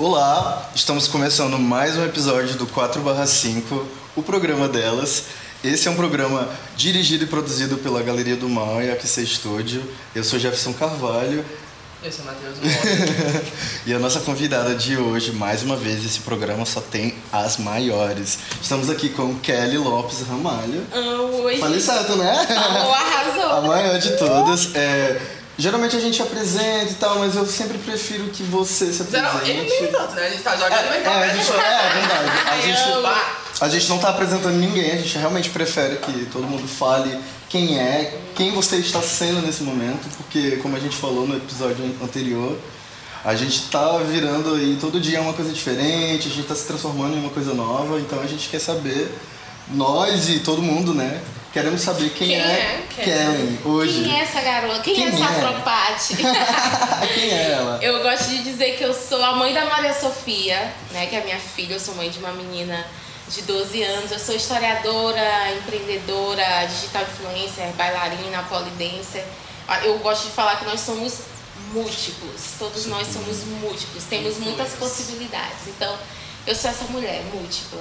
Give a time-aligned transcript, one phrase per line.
[0.00, 5.24] Olá, estamos começando mais um episódio do 4/5, o programa delas.
[5.62, 9.84] Esse é um programa dirigido e produzido pela Galeria do Mal e a QC Studio.
[10.14, 11.44] Eu sou Jefferson Carvalho
[12.02, 12.56] Eu sou Matheus
[13.86, 18.38] e a nossa convidada de hoje, mais uma vez, esse programa só tem as maiores.
[18.62, 20.86] Estamos aqui com Kelly Lopes Ramalho.
[20.90, 21.58] Ah, Oi.
[21.58, 22.46] Falei certo, né?
[22.46, 23.52] Falou, arrasou.
[23.52, 24.74] A maior de todas.
[24.74, 25.20] É,
[25.62, 29.48] geralmente a gente apresenta e tal, mas eu sempre prefiro que você se apresente.
[29.48, 30.26] ele nem tanto, né?
[30.26, 32.30] A gente tá É, jogando, mas é, a gente, é verdade.
[32.50, 33.14] A gente, ama.
[33.60, 37.16] a gente não tá apresentando ninguém, a gente realmente prefere que todo mundo fale
[37.48, 41.84] quem é, quem você está sendo nesse momento, porque como a gente falou no episódio
[42.02, 42.58] anterior,
[43.24, 47.14] a gente tá virando aí todo dia uma coisa diferente, a gente tá se transformando
[47.16, 49.16] em uma coisa nova, então a gente quer saber,
[49.68, 51.20] nós e todo mundo, né?
[51.52, 54.04] Queremos saber quem, Quem é, é Kellen hoje.
[54.04, 54.80] Quem é essa garota?
[54.80, 55.26] Quem, Quem é essa é?
[55.26, 56.16] afropate?
[57.14, 57.78] quem é ela?
[57.82, 61.06] eu gosto de dizer que eu sou a mãe da Maria Sofia, né?
[61.06, 62.86] Que é minha filha, eu sou mãe de uma menina
[63.28, 64.10] de 12 anos.
[64.10, 69.24] Eu sou historiadora, empreendedora, digital influencer, bailarina, polidencer.
[69.68, 71.18] Ah, Eu gosto de falar que nós somos
[71.74, 72.42] múltiplos.
[72.58, 74.04] Todos nós somos múltiplos.
[74.04, 75.66] Temos muitas possibilidades.
[75.68, 75.94] Então,
[76.46, 77.80] eu sou essa mulher múltipla.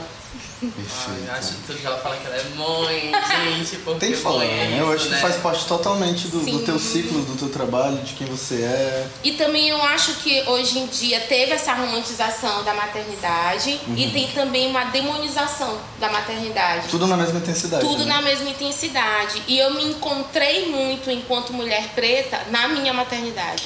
[0.64, 3.12] Ai, eu acho que tudo que ela fala que ela é mãe,
[3.58, 4.78] gente, porque Tem que falar, é né?
[4.80, 5.20] Eu acho que né?
[5.20, 9.08] faz parte totalmente do, do teu ciclo, do teu trabalho, de quem você é.
[9.24, 14.12] E também eu acho que hoje em dia teve essa romantização da maternidade e Uhum.
[14.12, 16.88] tem também uma demonização da maternidade.
[16.90, 17.84] Tudo na mesma intensidade.
[17.84, 18.14] Tudo né?
[18.14, 19.42] na mesma intensidade.
[19.48, 23.64] E eu me encontrei muito enquanto mulher preta na minha maternidade.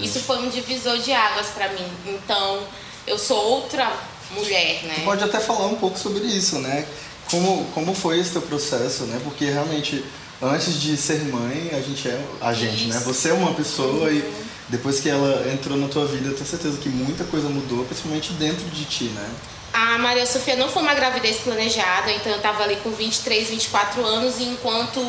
[0.00, 1.86] Isso foi um divisor de águas pra mim.
[2.06, 2.60] Então,
[3.06, 3.92] eu sou outra
[4.34, 5.02] mulher, né?
[5.04, 6.86] Pode até falar um pouco sobre isso, né?
[7.30, 9.20] Como, como foi esse teu processo, né?
[9.24, 10.04] Porque realmente,
[10.42, 13.00] antes de ser mãe, a gente é a gente, né?
[13.04, 14.22] Você é uma pessoa e
[14.68, 18.32] depois que ela entrou na tua vida, eu tenho certeza que muita coisa mudou, principalmente
[18.32, 19.30] dentro de ti, né?
[19.72, 24.04] A Maria Sofia não foi uma gravidez planejada, então eu tava ali com 23, 24
[24.04, 25.00] anos e enquanto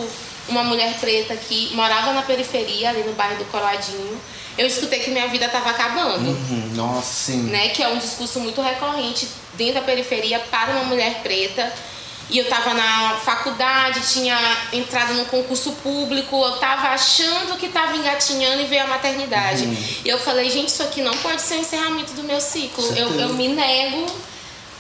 [0.50, 4.20] uma mulher preta que morava na periferia, ali no bairro do Coroadinho,
[4.58, 6.30] eu escutei que minha vida tava acabando.
[6.30, 7.44] Uhum, nossa, sim.
[7.44, 11.72] Né, que é um discurso muito recorrente dentro da periferia para uma mulher preta.
[12.28, 14.36] E eu estava na faculdade, tinha
[14.74, 19.66] entrado no concurso público, eu estava achando que estava engatinhando e veio a maternidade.
[19.66, 19.78] Uhum.
[20.04, 22.84] E eu falei, gente, isso aqui não pode ser o encerramento do meu ciclo.
[22.98, 24.08] Eu, eu me nego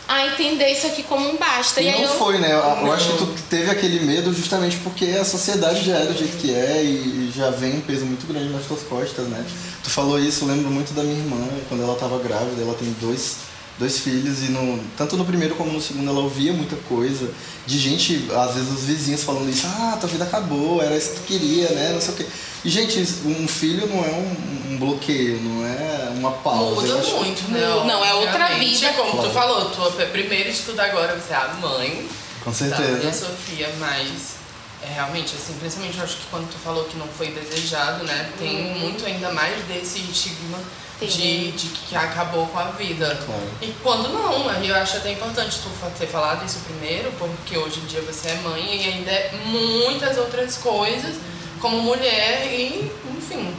[0.07, 1.81] a entender isso aqui como um basta.
[1.81, 2.53] E aí não eu, foi, né?
[2.53, 6.37] Eu, acho que tu teve aquele medo justamente porque a sociedade já é do jeito
[6.37, 9.43] que é e já vem um peso muito grande nas tuas costas, né?
[9.83, 12.95] Tu falou isso, eu lembro muito da minha irmã, quando ela tava grávida, ela tem
[13.01, 13.37] dois,
[13.77, 17.29] dois filhos e no, tanto no primeiro como no segundo ela ouvia muita coisa
[17.65, 21.15] de gente, às vezes os vizinhos falando isso, ah, tua vida acabou, era isso que
[21.15, 21.91] tu queria, né?
[21.93, 22.25] Não sei o quê.
[22.63, 26.81] E, gente, um filho não é um, um bloqueio, não é uma pausa.
[26.81, 27.59] Muda acho- muito, né?
[27.59, 28.93] Não, é outra vida.
[28.93, 29.27] Como Claro.
[29.27, 32.07] tu falou, tu é primeiro de tudo agora, você é a mãe
[32.43, 33.25] Com da Maria certeza.
[33.27, 34.35] Sofia, mas
[34.83, 38.29] é realmente, assim, principalmente eu acho que quando tu falou que não foi desejado, né?
[38.39, 40.59] Tem muito ainda mais desse estigma
[41.01, 43.19] De, de que acabou com a vida.
[43.25, 43.49] Claro.
[43.61, 45.69] E quando não, aí eu acho até importante tu
[45.99, 50.17] ter falado isso primeiro, porque hoje em dia você é mãe e ainda é muitas
[50.17, 51.15] outras coisas
[51.59, 53.53] como mulher e, enfim.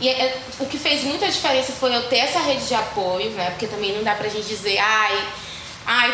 [0.00, 3.30] E é- é- o que fez muita diferença foi eu ter essa rede de apoio,
[3.30, 3.50] né?
[3.50, 5.24] Porque também não dá pra gente dizer, ai,
[5.84, 6.12] ai,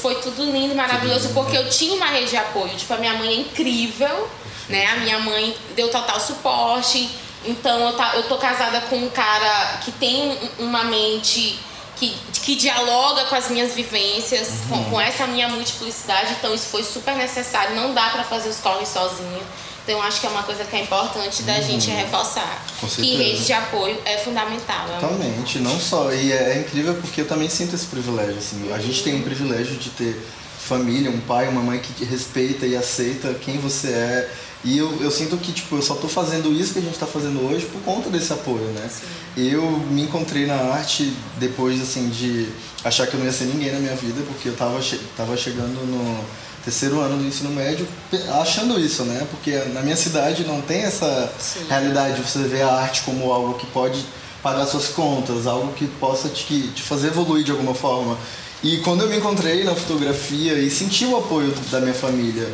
[0.00, 2.74] foi tudo lindo, maravilhoso, porque eu tinha uma rede de apoio.
[2.74, 4.28] Tipo, a minha mãe é incrível,
[4.68, 4.86] né?
[4.86, 7.08] A minha mãe deu total suporte.
[7.48, 11.58] Então eu, tá, eu tô casada com um cara que tem um- uma mente
[11.96, 16.32] que, que dialoga com as minhas vivências, com, com essa minha multiplicidade.
[16.38, 17.74] Então isso foi super necessário.
[17.74, 19.40] Não dá pra fazer os corres sozinha.
[19.82, 22.62] Então eu acho que é uma coisa que é importante da gente reforçar.
[23.02, 24.86] Que rede de apoio é fundamental.
[24.86, 26.12] é Totalmente, não só.
[26.12, 28.36] E é, é incrível porque eu também sinto esse privilégio.
[28.38, 28.70] Assim.
[28.72, 30.28] A gente tem um privilégio de ter
[30.68, 34.30] família, um pai, uma mãe que te respeita e aceita quem você é.
[34.64, 37.06] E eu, eu sinto que tipo, eu só tô fazendo isso que a gente tá
[37.06, 38.90] fazendo hoje por conta desse apoio, né?
[39.36, 42.48] Eu me encontrei na arte depois assim de
[42.84, 45.36] achar que eu não ia ser ninguém na minha vida, porque eu tava, che tava
[45.36, 46.24] chegando no
[46.64, 47.86] terceiro ano do ensino médio
[48.40, 49.26] achando isso, né?
[49.30, 51.60] Porque na minha cidade não tem essa Sim.
[51.68, 54.04] realidade de você ver a arte como algo que pode
[54.42, 58.18] pagar suas contas, algo que possa te, te fazer evoluir de alguma forma.
[58.62, 62.48] E quando eu me encontrei na fotografia e senti o apoio da minha família,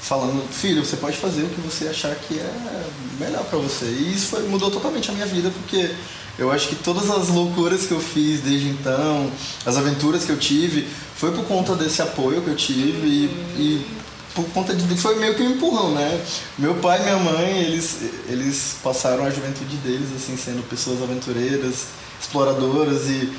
[0.00, 2.84] falando, filho, você pode fazer o que você achar que é
[3.18, 3.86] melhor pra você.
[3.86, 5.90] E isso foi, mudou totalmente a minha vida, porque
[6.38, 9.30] eu acho que todas as loucuras que eu fiz desde então,
[9.66, 13.24] as aventuras que eu tive, foi por conta desse apoio que eu tive e,
[13.56, 13.86] e
[14.34, 16.24] por conta de foi meio que um empurrão, né?
[16.56, 17.96] Meu pai e minha mãe, eles
[18.28, 21.86] eles passaram a juventude deles assim sendo pessoas aventureiras,
[22.20, 23.32] exploradoras e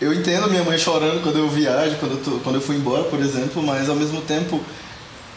[0.00, 3.04] eu entendo minha mãe chorando quando eu viajo, quando eu, tô, quando eu fui embora,
[3.04, 4.62] por exemplo, mas ao mesmo tempo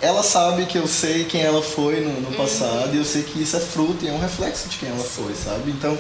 [0.02, 2.96] ela sabe que eu sei quem ela foi no, no passado uhum.
[2.96, 5.34] e eu sei que isso é fruto e é um reflexo de quem ela foi,
[5.36, 5.70] sabe?
[5.70, 5.98] Então,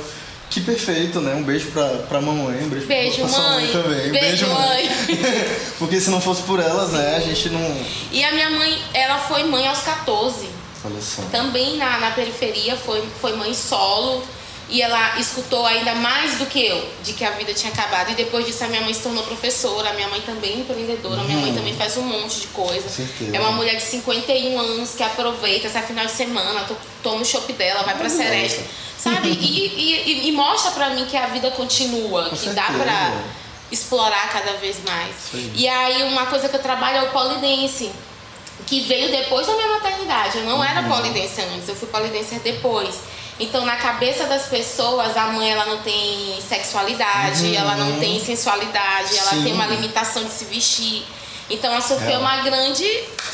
[0.50, 1.36] que perfeito, né?
[1.36, 4.12] Um beijo pra, pra mamãe, um beijo, beijo pra, pra sua mãe, também.
[4.12, 4.90] Beijo, beijo mãe.
[5.80, 6.98] Porque se não fosse por elas, Sim.
[6.98, 7.78] né, a gente não.
[8.12, 10.50] E a minha mãe, ela foi mãe aos 14.
[10.84, 11.22] Olha só.
[11.31, 14.24] Também na, na periferia, foi, foi mãe solo.
[14.71, 18.12] E ela escutou ainda mais do que eu, de que a vida tinha acabado.
[18.12, 21.19] E depois disso a minha mãe se tornou professora, a minha mãe também é empreendedora,
[21.19, 21.27] uhum.
[21.27, 21.57] minha mãe uhum.
[21.57, 22.88] também faz um monte de coisa.
[22.88, 23.35] Certeza.
[23.35, 26.65] É uma mulher de 51 anos que aproveita, essa final de semana,
[27.03, 28.18] toma o shopping dela, vai pra uhum.
[28.18, 28.63] Seresta.
[28.97, 29.29] Sabe?
[29.29, 32.56] e, e, e, mostra pra mim que a vida continua, Com que certeza.
[32.56, 33.13] dá pra
[33.69, 35.15] explorar cada vez mais.
[35.31, 35.51] Sim.
[35.53, 37.91] E aí uma coisa que eu trabalho é o polidense
[38.68, 40.38] que veio depois da minha maternidade.
[40.38, 40.63] Eu não uhum.
[40.63, 42.95] era polidense antes, eu fui polidense depois.
[43.42, 47.56] Então, na cabeça das pessoas, a mãe ela não tem sexualidade, uhum.
[47.56, 49.44] ela não tem sensualidade, ela Sim.
[49.44, 51.04] tem uma limitação de se vestir.
[51.51, 52.86] Então, a Sofia é, é uma grande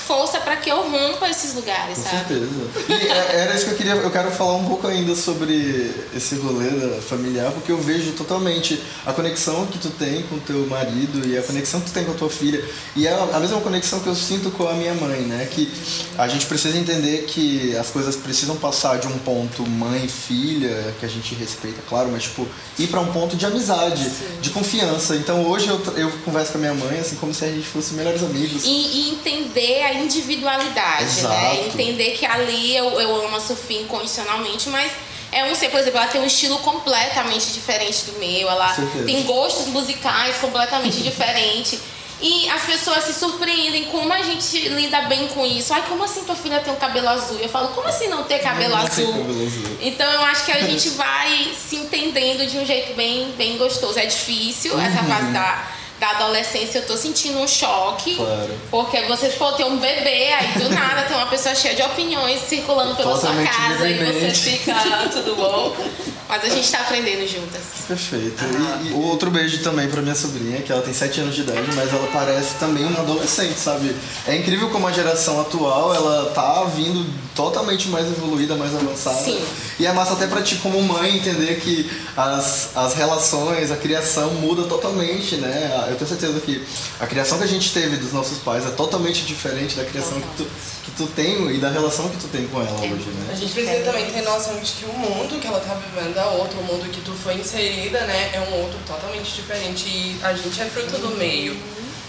[0.08, 2.18] força para que eu rompa esses lugares, Com sabe?
[2.18, 2.48] certeza.
[2.90, 3.94] E é, era isso que eu queria.
[3.94, 9.14] Eu quero falar um pouco ainda sobre esse rolê familiar, porque eu vejo totalmente a
[9.14, 12.16] conexão que tu tem com teu marido e a conexão que tu tem com a
[12.16, 12.64] tua filha.
[12.96, 15.48] E é a mesma conexão que eu sinto com a minha mãe, né?
[15.52, 15.72] Que
[16.18, 21.10] a gente precisa entender que as coisas precisam passar de um ponto mãe-filha, que a
[21.10, 22.48] gente respeita, claro, mas tipo,
[22.80, 24.42] ir para um ponto de amizade, Sim.
[24.42, 25.16] de confiança.
[25.16, 27.94] Então hoje eu, eu converso com a minha mãe, assim, como se a gente fosse
[28.08, 28.64] melhores amigos.
[28.64, 31.20] E, e entender a individualidade, né?
[31.20, 31.36] Exato.
[31.36, 31.68] né?
[31.68, 34.92] Entender que ali eu, eu amo a Sofia incondicionalmente, mas
[35.32, 38.76] é um ser, por exemplo, ela tem um estilo completamente diferente do meu, ela
[39.06, 41.80] tem gostos musicais completamente diferentes.
[42.20, 45.72] E as pessoas se surpreendem como a gente lida bem com isso.
[45.72, 47.38] Ai, como assim tua filha tem um cabelo azul?
[47.40, 49.12] Eu falo, como assim não ter cabelo, não azul?
[49.12, 49.78] cabelo azul?
[49.80, 54.00] Então eu acho que a gente vai se entendendo de um jeito bem, bem gostoso.
[54.00, 54.82] É difícil uhum.
[54.82, 55.68] essa fase da
[56.00, 58.16] da adolescência, eu tô sentindo um choque.
[58.16, 58.50] Claro.
[58.70, 62.42] Porque você, pô, tem um bebê, aí do nada tem uma pessoa cheia de opiniões
[62.42, 64.76] circulando pela Totalmente sua casa e você fica
[65.12, 65.76] tudo bom.
[66.30, 67.62] Mas a gente tá aprendendo juntas.
[67.88, 68.44] Perfeito.
[68.84, 71.68] E, e, outro beijo também pra minha sobrinha, que ela tem 7 anos de idade,
[71.74, 73.96] mas ela parece também uma adolescente, sabe?
[74.28, 79.24] É incrível como a geração atual, ela tá vindo totalmente mais evoluída, mais avançada.
[79.24, 79.40] Sim.
[79.80, 84.32] E é massa até pra ti, como mãe, entender que as, as relações, a criação
[84.34, 85.88] muda totalmente, né?
[85.90, 86.66] Eu tenho certeza que
[87.00, 90.28] a criação que a gente teve dos nossos pais é totalmente diferente da criação que
[90.38, 92.92] tu, que tu tem e da relação que tu tem com ela é.
[92.92, 93.30] hoje, né?
[93.32, 96.26] A gente precisa também ter noção de que o mundo que ela tá vivendo é
[96.26, 100.34] outro, o mundo que tu foi inserida, né, é um outro totalmente diferente e a
[100.34, 101.56] gente é fruto do meio.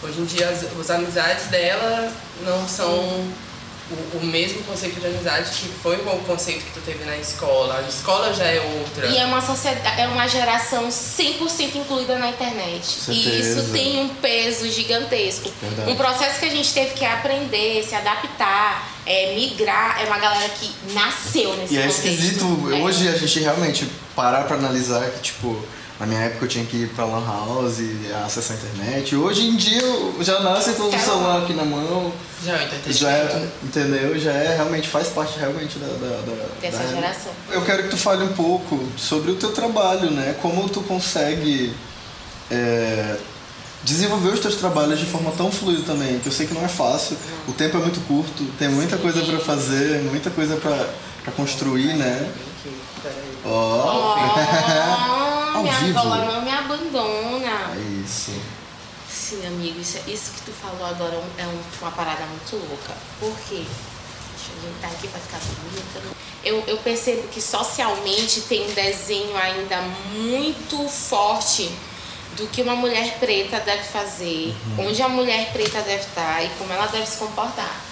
[0.03, 2.11] Hoje em dia as, as amizades dela
[2.45, 3.25] não são
[3.91, 7.79] o, o, mesmo conceito de amizade que foi o conceito que tu teve na escola.
[7.79, 9.07] A escola já é outra.
[9.07, 12.85] E é uma sociedade, é uma geração 100% incluída na internet.
[12.85, 13.31] Certeza.
[13.31, 15.51] E isso tem um peso gigantesco.
[15.61, 15.91] Verdade.
[15.91, 20.49] Um processo que a gente teve que aprender, se adaptar, é, migrar, é uma galera
[20.51, 22.77] que nasceu nesse E é esquisito, é.
[22.77, 25.63] hoje a gente realmente parar para analisar que tipo
[25.99, 27.81] na minha época eu tinha que ir pra Lan House,
[28.25, 29.17] acessar a internet.
[29.17, 32.13] Hoje em dia eu já nasce com o celular aqui na mão.
[32.45, 34.19] Já é Já é, entendeu?
[34.19, 36.95] Já é realmente, faz parte realmente da, da, da dessa da...
[36.95, 37.33] geração.
[37.51, 40.37] Eu quero que tu fale um pouco sobre o teu trabalho, né?
[40.41, 41.75] Como tu consegue
[42.49, 43.17] é,
[43.83, 46.69] desenvolver os teus trabalhos de forma tão fluida também, que eu sei que não é
[46.69, 47.17] fácil.
[47.49, 49.03] O tempo é muito curto, tem muita Sim.
[49.03, 52.31] coisa para fazer, muita coisa para construir, né?
[53.45, 54.15] Ó.
[54.15, 55.15] Oh.
[55.59, 56.05] Ao vivo.
[56.05, 57.73] não me abandona.
[57.75, 58.33] É isso.
[59.09, 62.95] Sim, amigo, isso, isso que tu falou agora é, um, uma parada muito louca.
[63.19, 63.65] Por quê?
[63.65, 66.17] Deixa eu ajeitar aqui pra ficar bonita.
[66.45, 69.81] Eu, eu percebo que socialmente tem um desenho ainda
[70.15, 71.71] muito forte
[72.37, 74.89] do que uma mulher preta deve fazer, uhum.
[74.89, 77.89] onde a mulher preta deve estar e como ela deve se comportar.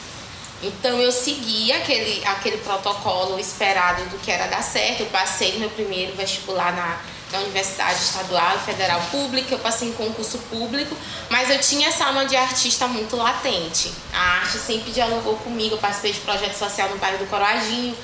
[0.62, 5.00] Então eu segui aquele, aquele protocolo esperado do que era dar certo.
[5.00, 6.98] Eu passei meu primeiro vestibular na
[7.30, 10.96] da Universidade Estadual e Federal Pública, eu passei em concurso público,
[11.28, 13.92] mas eu tinha essa alma de artista muito latente.
[14.12, 17.96] A arte sempre dialogou comigo, eu participei de projeto social no bairro do Coroadinho,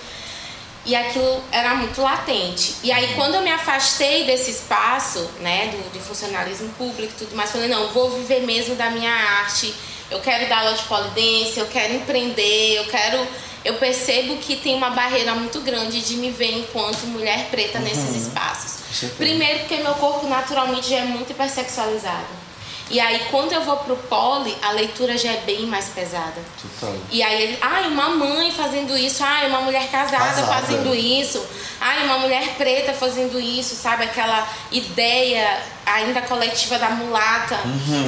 [0.85, 2.75] e aquilo era muito latente.
[2.83, 7.37] E aí, quando eu me afastei desse espaço, né, do, do funcionalismo público e tudo
[7.37, 9.73] mais, falei, não, vou viver mesmo da minha arte,
[10.11, 13.27] eu quero dar aula de polidência, eu quero empreender, eu quero
[13.65, 17.85] eu percebo que tem uma barreira muito grande de me ver enquanto mulher preta uhum.
[17.85, 18.82] nesses espaços.
[19.17, 22.43] Primeiro porque meu corpo naturalmente já é muito hipersexualizado.
[22.91, 26.43] E aí, quando eu vou pro poli, a leitura já é bem mais pesada.
[26.61, 26.95] Total.
[27.11, 30.47] E aí ele, ai, uma mãe fazendo isso, ai, uma mulher casada, Casada.
[30.61, 31.43] fazendo isso,
[31.81, 34.05] ai, uma mulher preta fazendo isso, sabe?
[34.05, 37.59] Aquela ideia ainda coletiva da mulata.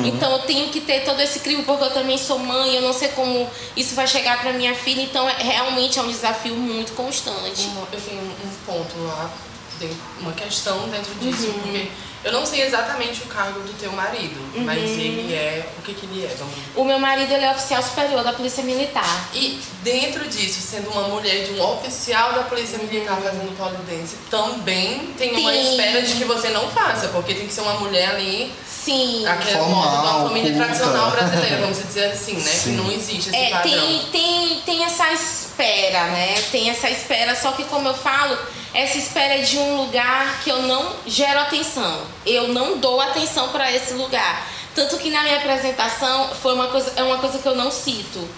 [0.05, 2.93] Então eu tenho que ter todo esse crivo porque eu também sou mãe, eu não
[2.93, 6.93] sei como isso vai chegar pra minha filha, então é, realmente é um desafio muito
[6.93, 7.71] constante.
[7.91, 9.31] Eu tenho um ponto lá,
[9.79, 9.91] tem
[10.21, 11.53] uma questão dentro disso, Uhum.
[11.61, 11.89] porque
[12.25, 14.99] eu não sei exatamente o cargo do teu marido, mas Uhum.
[15.01, 15.69] ele é.
[15.79, 16.35] O que, que ele é?
[16.39, 19.29] Vamos O meu marido ele é oficial superior da Polícia Militar.
[19.35, 25.13] E dentro disso, sendo uma mulher de um oficial da Polícia Militar fazendo polidense, também
[25.19, 25.71] tem uma Tem.
[25.71, 29.27] espera de que você não faça, porque tem que ser uma mulher ali, Sim.
[29.27, 32.41] aquele Formal, da família tradicional brasileira, vamos dizer assim, né?
[32.41, 32.71] Sim.
[32.77, 33.71] Que não existe esse É, padrão.
[33.71, 36.35] tem, tem, tem essa espera, né?
[36.51, 38.37] Tem essa espera, só que como eu falo,
[38.75, 42.03] essa espera é de um lugar que eu não gero atenção.
[42.27, 44.47] Eu não dou atenção para esse lugar.
[44.75, 48.29] Tanto que na minha apresentação foi uma coisa, é uma coisa que eu não cito.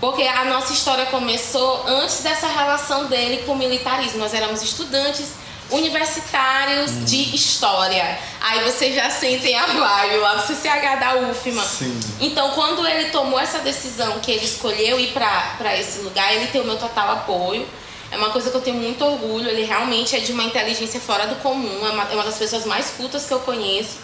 [0.00, 4.18] Porque a nossa história começou antes dessa relação dele com o militarismo.
[4.18, 5.34] Nós éramos estudantes
[5.70, 8.18] universitários de história.
[8.40, 11.64] Aí vocês já sentem a vibe lá do CCH da UFMA.
[11.64, 12.00] Sim.
[12.20, 16.60] Então, quando ele tomou essa decisão, que ele escolheu ir para esse lugar, ele tem
[16.60, 17.66] o meu total apoio.
[18.12, 19.48] É uma coisa que eu tenho muito orgulho.
[19.48, 21.86] Ele realmente é de uma inteligência fora do comum.
[21.86, 23.96] É uma, é uma das pessoas mais cultas que eu conheço.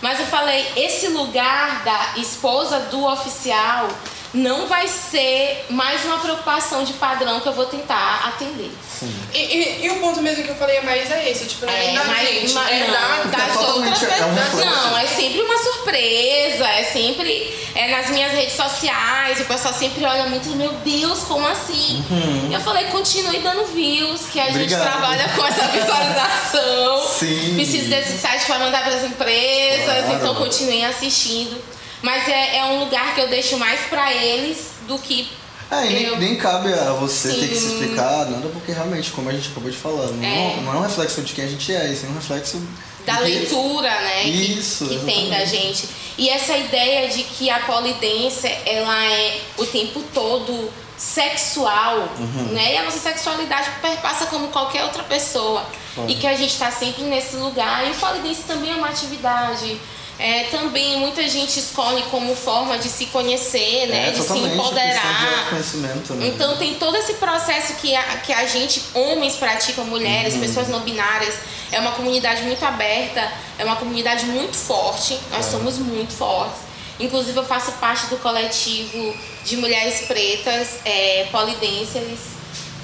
[0.00, 3.88] Mas eu falei, esse lugar da esposa do oficial
[4.34, 8.70] não vai ser mais uma preocupação de padrão que eu vou tentar atender.
[8.98, 9.14] Sim.
[9.34, 11.78] E, e- e o ponto mesmo que eu falei mais é esse, tipo, não é,
[11.86, 14.64] nem da mas- gente, mas é não, da, das É totalmente- outras é pessoas.
[14.64, 20.04] Não, é sempre uma surpresa, é sempre é nas minhas redes sociais, o pessoal sempre
[20.04, 22.04] olha muito, meu Deus, como assim?
[22.50, 24.82] E eu falei, continue dando views, que a gente Obrigado.
[24.82, 27.08] trabalha com essa visualização.
[27.18, 27.54] Sim.
[27.54, 30.12] Precisa desse site para mandar para as empresas, Claro.
[30.14, 31.56] então continuem assistindo.
[32.02, 35.28] Mas é, é um lugar que eu deixo mais para eles do que
[35.70, 37.72] É, e nem, Eu- nem cabe a você ter que se Sim.
[37.80, 40.60] explicar nada, porque realmente, como a gente acabou de falar, não é, É.
[40.62, 42.60] não é um reflexo de quem a gente é, isso é um reflexo
[43.06, 44.22] da que- leitura, né?
[44.24, 44.28] que-
[44.58, 45.88] Isso, que, tem da gente.
[46.18, 52.48] E essa ideia de que a polidência ela é o tempo todo sexual, Uhum.
[52.52, 52.74] né?
[52.74, 55.64] E a nossa sexualidade perpassa como qualquer outra pessoa.
[55.94, 56.10] Claro.
[56.10, 57.86] E que a gente está sempre nesse lugar.
[57.86, 59.80] E o polidência também é uma atividade.
[60.24, 64.08] É, também muita gente escolhe como forma de se conhecer, né?
[64.08, 65.38] É, de se de empoderar.
[65.38, 66.28] autoconhecimento, né?
[66.28, 70.78] Então tem todo esse processo que a, que a gente, homens praticam, mulheres, pessoas não
[70.80, 71.34] binárias.
[71.72, 75.50] É uma comunidade muito aberta, é uma comunidade muito forte, nós É.
[75.50, 76.60] somos muito fortes.
[77.00, 82.31] Inclusive eu faço parte do coletivo de mulheres pretas, é, polidenses,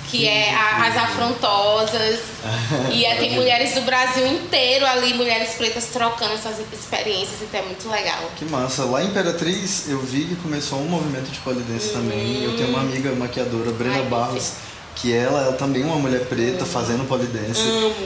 [0.08, 2.20] que é a- as afrontosas.
[2.92, 7.64] e é, tem mulheres do Brasil inteiro ali, mulheres pretas trocando essas experiências, então é
[7.64, 8.30] muito legal.
[8.36, 8.84] Que massa.
[8.84, 12.42] Lá em Imperatriz, eu vi que começou um movimento de polidense também.
[12.44, 14.52] Eu tenho uma amiga maquiadora, Brena Ai, Barros,
[15.00, 17.60] que ela é também uma mulher preta fazendo polidense.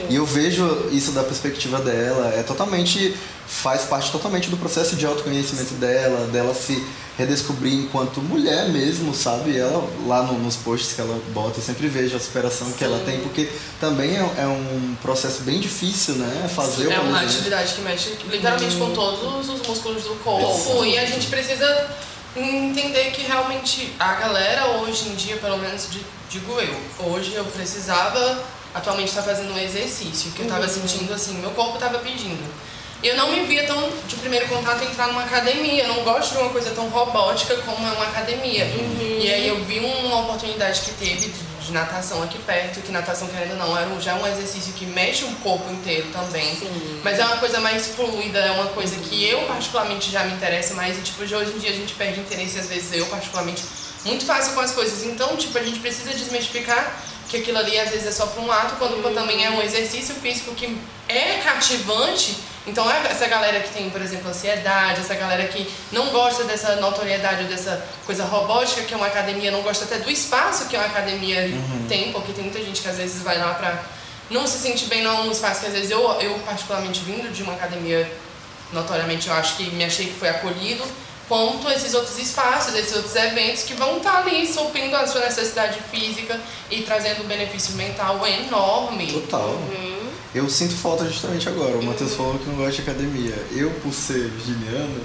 [0.09, 2.33] E eu vejo isso da perspectiva dela.
[2.37, 3.15] É totalmente.
[3.45, 6.81] faz parte totalmente do processo de autoconhecimento dela, dela se
[7.17, 9.55] redescobrir enquanto mulher mesmo, sabe?
[9.57, 12.97] Ela, lá no- nos posts que ela bota, eu sempre vejo a superação que ela
[12.99, 13.03] Sim.
[13.05, 13.49] tem, porque
[13.81, 16.49] também é, é um processo bem difícil, né?
[16.55, 20.85] Fazer o É uma atividade que mexe literalmente com todos os músculos do corpo.
[20.85, 21.89] E a gente precisa
[22.35, 26.75] entender que realmente a galera hoje em dia, pelo menos di- digo eu,
[27.11, 31.77] hoje eu precisava atualmente estar fazendo um exercício que eu tava sentindo assim, meu corpo
[31.77, 32.43] tava pedindo.
[33.03, 35.83] E eu não me via tão de primeiro contato entrar numa academia.
[35.83, 38.63] Eu não gosto de uma coisa tão robótica como é uma academia.
[39.21, 41.33] E aí eu vi uma oportunidade que teve
[41.65, 44.85] de, natação aqui perto, que natação querendo ou não, era um- já um exercício que
[44.85, 46.55] mexe o corpo inteiro também.
[46.55, 47.01] Sim.
[47.03, 50.73] Mas é uma coisa mais fluida, é uma coisa que eu particularmente já me interessa
[50.73, 50.97] mais.
[50.97, 53.63] E tipo, de hoje em dia a gente perde interesse, às vezes eu particularmente,
[54.05, 55.03] muito fácil com as coisas.
[55.03, 57.01] Então, tipo, a gente precisa desmistificar
[57.33, 60.13] que aquilo ali às vezes é só para um ato, quando também é um exercício
[60.15, 60.77] físico que
[61.09, 62.37] é cativante.
[62.65, 66.75] Então, é essa galera que tem, por exemplo, ansiedade, essa galera que não gosta dessa
[66.77, 70.85] notoriedade, dessa coisa robótica que é uma academia, não gosta até do espaço que uma
[70.85, 71.49] academia
[71.89, 73.83] tem, porque tem muita gente que às vezes vai lá pra
[74.29, 77.53] não se sentir bem num espaço que às vezes eu, eu particularmente vindo de uma
[77.53, 78.09] academia,
[78.71, 80.83] notoriamente eu acho que me achei que foi acolhido,
[81.33, 85.79] quanto esses outros espaços, esses outros eventos que vão estar ali suprindo a sua necessidade
[85.89, 89.11] física e trazendo um benefício mental enorme.
[89.11, 89.57] Total.
[90.35, 91.75] Eu sinto falta justamente agora.
[91.77, 93.33] O Matheus falou que não gosta de academia.
[93.51, 95.01] Eu, por ser virginiano,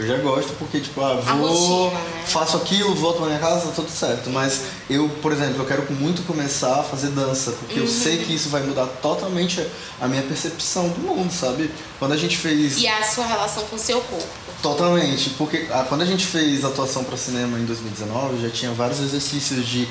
[0.00, 2.22] Eu já gosto porque, tipo, ah, vou, rotina, né?
[2.26, 4.30] faço aquilo, volto pra minha casa, tá tudo certo.
[4.30, 7.86] Mas eu, por exemplo, eu quero muito começar a fazer dança, porque Uhum.
[7.86, 9.60] eu sei que isso vai mudar totalmente
[10.00, 11.68] a minha percepção do mundo, sabe?
[11.98, 12.78] Quando a gente fez.
[12.78, 14.47] E a sua relação com o seu corpo.
[14.62, 18.98] Totalmente, porque ah, quando a gente fez atuação para cinema em 2019, já tinha vários
[18.98, 19.88] exercícios de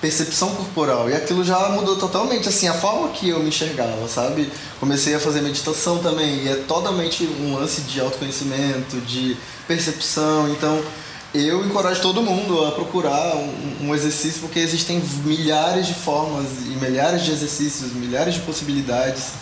[0.00, 4.52] percepção corporal e aquilo já mudou totalmente assim a forma que eu me enxergava, sabe?
[4.78, 10.80] Comecei a fazer meditação também e é totalmente um lance de autoconhecimento, de percepção, então
[11.34, 16.76] eu encorajo todo mundo a procurar um, um exercício porque existem milhares de formas e
[16.80, 19.32] milhares de exercícios, milhares de possibilidades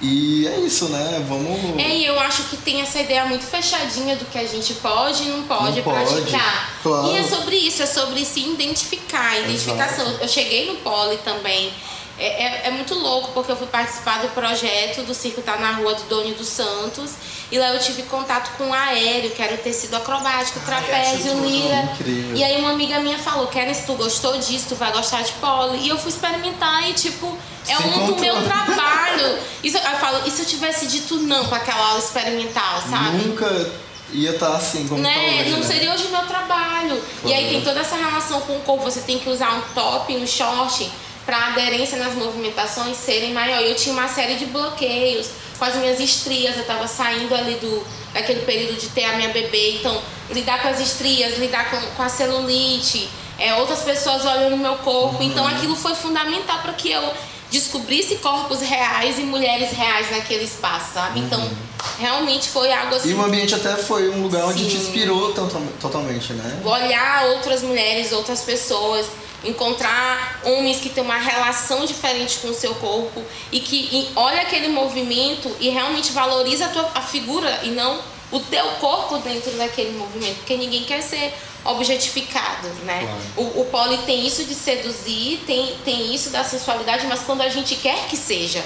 [0.00, 1.24] e é isso, né?
[1.28, 4.74] Vamos É, e eu acho que tem essa ideia muito fechadinha do que a gente
[4.74, 6.72] pode e não pode Não pode, praticar.
[6.82, 7.08] claro.
[7.08, 10.06] E é sobre isso, é sobre se identificar, identificação.
[10.20, 11.72] Eu cheguei no Poli também.
[12.20, 15.72] É, é, é muito louco, porque eu fui participar do projeto do Circo Tá na
[15.72, 17.12] Rua do Doni dos Santos.
[17.50, 21.90] E lá eu tive contato com o aéreo, que era o tecido acrobático, trapézio, lira.
[21.94, 22.36] incrível.
[22.36, 25.32] E aí uma amiga minha falou, Karen, se tu gostou disso, tu vai gostar de
[25.32, 25.78] poli.
[25.78, 27.36] E eu fui experimentar e, tipo,
[27.66, 29.38] é um do meu trabalho.
[29.64, 33.16] Isso, eu falo, e se eu tivesse dito não pra aquela aula experimental, sabe?
[33.16, 33.70] Nunca
[34.12, 35.14] ia estar assim como né?
[35.14, 35.66] tá hoje, não né?
[35.66, 37.02] seria hoje meu trabalho.
[37.24, 38.84] E aí tem toda essa relação com o corpo.
[38.84, 40.90] Você tem que usar um top, um short,
[41.30, 43.62] pra aderência nas movimentações serem maior.
[43.62, 46.56] Eu tinha uma série de bloqueios com as minhas estrias.
[46.56, 49.76] Eu tava saindo ali do daquele período de ter a minha bebê.
[49.76, 53.08] Então, lidar com as estrias, lidar com, com a celulite,
[53.38, 55.22] é, outras pessoas olhando o meu corpo.
[55.22, 55.50] Então, Uhum.
[55.56, 57.14] aquilo foi fundamental para que eu
[57.50, 61.20] descobrisse corpos reais e mulheres reais naquele espaço, sabe?
[61.20, 61.50] Então,
[61.98, 63.12] realmente foi algo assim.
[63.12, 63.20] Uhum.
[63.20, 64.78] E o ambiente até foi um lugar onde te Sim.
[64.78, 66.60] inspirou tanto- totalmente, né?
[66.64, 69.06] olhar outras mulheres, outras pessoas,
[69.42, 74.42] encontrar homens que têm uma relação diferente com o seu corpo e que e olha
[74.42, 77.98] aquele movimento e realmente valoriza a, tua, a figura e não
[78.32, 81.34] o teu corpo dentro daquele movimento, porque ninguém quer ser
[81.64, 83.00] objetificado, né?
[83.02, 83.20] Claro.
[83.36, 87.48] O, o poli tem isso de seduzir, tem, tem isso da sensualidade, mas quando a
[87.48, 88.64] gente quer que seja,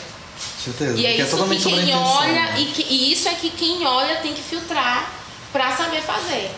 [0.63, 0.99] Certeza.
[0.99, 2.55] e é é isso totalmente que quem olha né?
[2.61, 5.13] e, que, e isso é que quem olha tem que filtrar
[5.53, 6.51] pra saber fazer.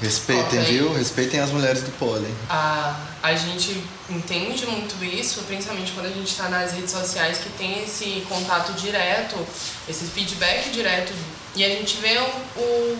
[0.00, 0.72] Respeitem, Ok.
[0.72, 0.92] viu?
[0.92, 2.34] Respeitem as mulheres do pólen.
[2.50, 7.48] A, a gente entende muito isso, principalmente quando a gente está nas redes sociais, que
[7.50, 9.36] tem esse contato direto,
[9.88, 11.12] esse feedback direto,
[11.54, 12.98] e a gente vê o, o,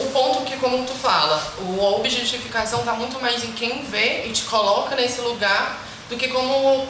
[0.00, 4.26] o ponto que, como tu fala, o, a objetificação está muito mais em quem vê
[4.26, 6.86] e te coloca nesse lugar do que como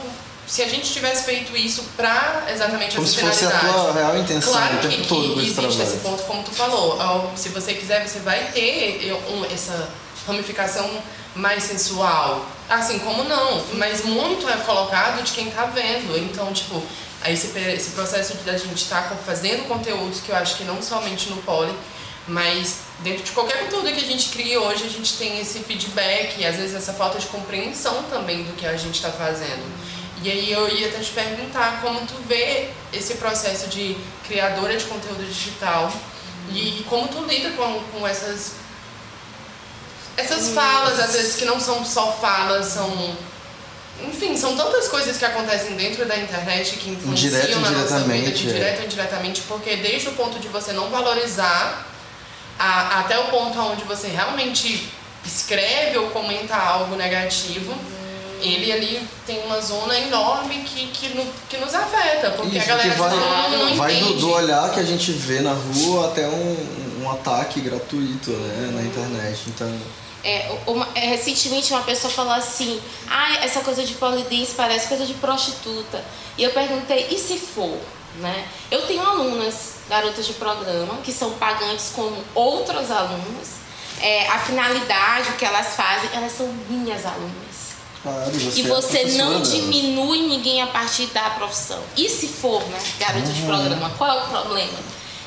[0.46, 4.18] se a gente tivesse feito isso para exatamente Como essa se fosse a tua real
[4.18, 6.00] intenção Claro o que, todo que esse existe esse trabalho.
[6.02, 7.32] ponto, como tu falou.
[7.34, 9.10] Se você quiser, você vai ter
[9.52, 9.88] essa
[10.26, 10.88] ramificação
[11.34, 12.46] mais sensual.
[12.68, 16.16] Assim como não, mas muito é colocado de quem tá vendo.
[16.18, 16.82] Então, tipo,
[17.24, 20.64] aí esse, esse processo de a gente estar tá fazendo conteúdos que eu acho que
[20.64, 21.74] não somente no poli,
[22.28, 26.38] mas dentro de qualquer conteúdo que a gente cria hoje, a gente tem esse feedback
[26.38, 29.64] e às vezes essa falta de compreensão também do que a gente está fazendo.
[30.22, 34.84] E aí eu ia até te perguntar como tu vê esse processo de criadora de
[34.84, 35.92] conteúdo digital
[36.50, 38.52] e como tu lida com, com essas
[40.16, 43.16] essas falas, às vezes que não são só falas, são
[44.08, 48.30] enfim, são tantas coisas que acontecem dentro da internet que influenciam Direto na nossa vida,
[48.30, 48.52] de é.
[48.52, 51.86] direto ou indiretamente, porque desde o ponto de você não valorizar
[52.58, 54.88] a- até o ponto onde você realmente
[55.24, 57.74] escreve ou comenta algo negativo,
[58.40, 62.68] ele ali tem uma zona enorme que, que, no- que nos afeta, porque a Isso,
[62.68, 66.08] galera que vai, não, não vai do, do olhar que a gente vê na rua
[66.08, 69.40] até um, um ataque gratuito né, na internet.
[69.48, 69.72] Então,
[70.24, 75.04] É, uma- é, recentemente uma pessoa falou assim, ah, essa coisa de polidense parece coisa
[75.04, 76.02] de prostituta.
[76.38, 77.78] E eu perguntei, e se for?
[78.16, 78.46] Né?
[78.70, 83.48] Eu tenho alunas, garotas de programa, que são pagantes como outros alunos.
[84.00, 87.74] É, a finalidade, o que elas fazem, elas são minhas alunas.
[88.02, 91.82] claro, você E é você professora não diminui ninguém a partir da profissão.
[91.96, 94.78] E se for, né, garota de programa, qual é o problema?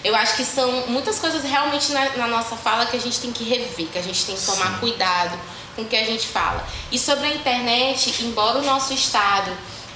[0.04, 3.32] Eu acho que são muitas coisas realmente na, na nossa fala que a gente tem
[3.32, 5.38] que rever, que a gente tem que tomar cuidado
[5.76, 6.66] com o que a gente fala.
[6.92, 9.52] E sobre a internet, embora o nosso estado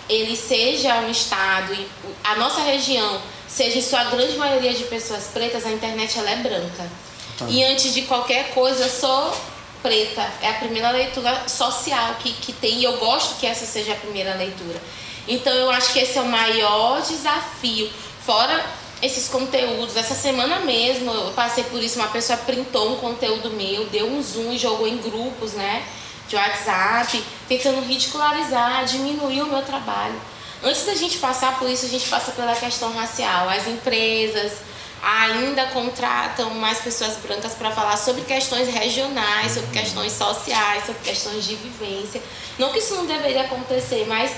[0.10, 1.88] ele seja um estado e
[2.24, 6.36] a nossa região seja em sua grande maioria de pessoas pretas, a internet ela é
[6.38, 6.90] branca.
[7.38, 7.46] Tá.
[7.48, 9.34] E antes de qualquer coisa, eu sou
[9.82, 10.30] preta.
[10.42, 13.96] É a primeira leitura social que, que tem e eu gosto que essa seja a
[13.96, 14.82] primeira leitura.
[15.28, 17.90] Então eu acho que esse é o maior desafio.
[18.26, 18.64] Fora
[19.02, 23.86] esses conteúdos, essa semana mesmo eu passei por isso, uma pessoa printou um conteúdo meu,
[23.88, 25.84] deu um zoom e jogou em grupos, né?
[26.28, 30.16] De WhatsApp, tentando ridicularizar, diminuir o meu trabalho.
[30.64, 33.50] Antes da gente passar por isso, a gente passa pela questão racial.
[33.50, 34.54] As empresas,
[35.02, 41.44] ainda contratam mais pessoas brancas para falar sobre questões regionais, sobre questões sociais, sobre questões
[41.44, 42.22] de vivência.
[42.60, 44.32] Não que isso não deveria acontecer, mas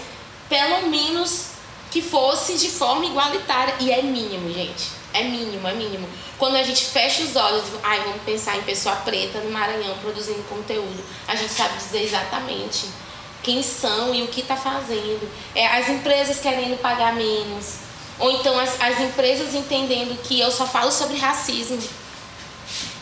[0.47, 1.52] pelo menos
[1.93, 3.75] que fosse de forma igualitária.
[3.79, 4.89] E é mínimo, gente.
[5.13, 6.09] É mínimo, é mínimo.
[6.39, 10.41] Quando a gente fecha os olhos, ai, vamos pensar em pessoa preta no Maranhão produzindo
[10.49, 12.87] conteúdo, a gente sabe dizer exatamente
[13.43, 15.29] quem são e o que está fazendo.
[15.53, 17.75] É, as empresas querendo pagar menos.
[18.17, 21.79] Ou então as, as empresas entendendo que eu só falo sobre racismo.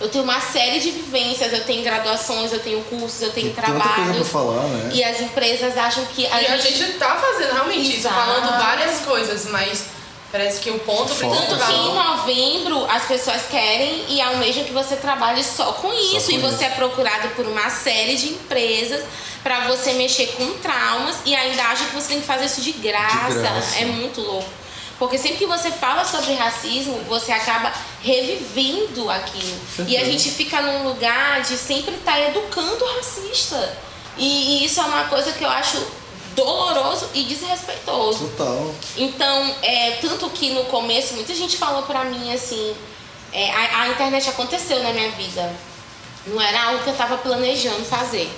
[0.02, 4.08] Eu tenho uma série de vivências, eu tenho graduações, eu tenho cursos, eu tenho trabalhos.
[4.08, 4.90] tanta falar, né?
[4.94, 8.16] E as empresas acham que E a gente tá fazendo realmente isso, Exato.
[8.16, 9.86] falando várias coisas, mas
[10.32, 11.36] parece que o ponto Foco.
[11.36, 12.18] Tanto que em principal.
[12.18, 16.28] novembro as pessoas querem e almejam que você trabalhe só com isso.
[16.28, 16.64] com e você isso.
[16.64, 19.04] é procurado por uma série de empresas
[19.44, 22.72] para você mexer com traumas e ainda acha que você tem que fazer isso de
[22.74, 23.34] graça.
[23.34, 23.80] De graça.
[23.80, 24.61] É muito louco.
[25.02, 29.60] Porque sempre que você fala sobre racismo, você acaba revivendo aquilo.
[29.88, 33.78] E a gente fica num lugar de sempre estar educando o racista.
[34.16, 35.84] E, e isso é uma coisa que eu acho
[36.36, 38.28] doloroso e desrespeitoso.
[38.28, 38.76] Total.
[38.96, 42.76] Então, é, tanto que no começo, muita gente falou pra mim assim:
[43.34, 45.52] é, a, a internet aconteceu na minha vida.
[46.28, 48.32] Não era algo que eu tava planejando fazer.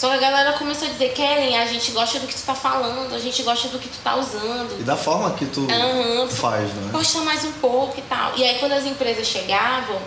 [0.00, 2.54] Só que a galera começou a dizer: Kellen, a gente gosta do que tu tá
[2.54, 4.80] falando, a gente gosta do que tu tá usando.
[4.80, 6.26] E da forma que tu Aham.
[6.26, 6.88] faz, né?
[6.90, 8.32] Posta mais um pouco e tal.
[8.34, 10.00] E aí, quando as empresas chegavam,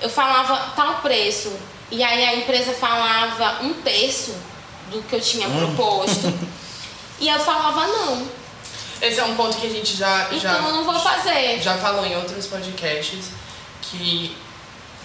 [0.00, 1.52] eu falava tal preço.
[1.90, 4.34] E aí, a empresa falava um terço
[4.90, 6.32] do que eu tinha proposto.
[7.20, 8.26] e eu falava: não.
[9.02, 11.60] Esse é um ponto que a gente já, Então, já, eu não vou fazer.
[11.60, 13.26] já falou em outros podcasts
[13.82, 14.34] que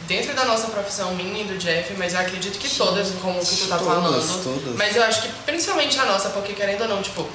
[0.07, 3.45] dentro da nossa profissão, minha e do Jeff, mas eu acredito que todas, como o
[3.45, 4.43] que tu tá Todas, falando.
[4.43, 4.75] todas.
[4.75, 7.27] Mas eu acho que principalmente a nossa, porque querendo ou não, tipo,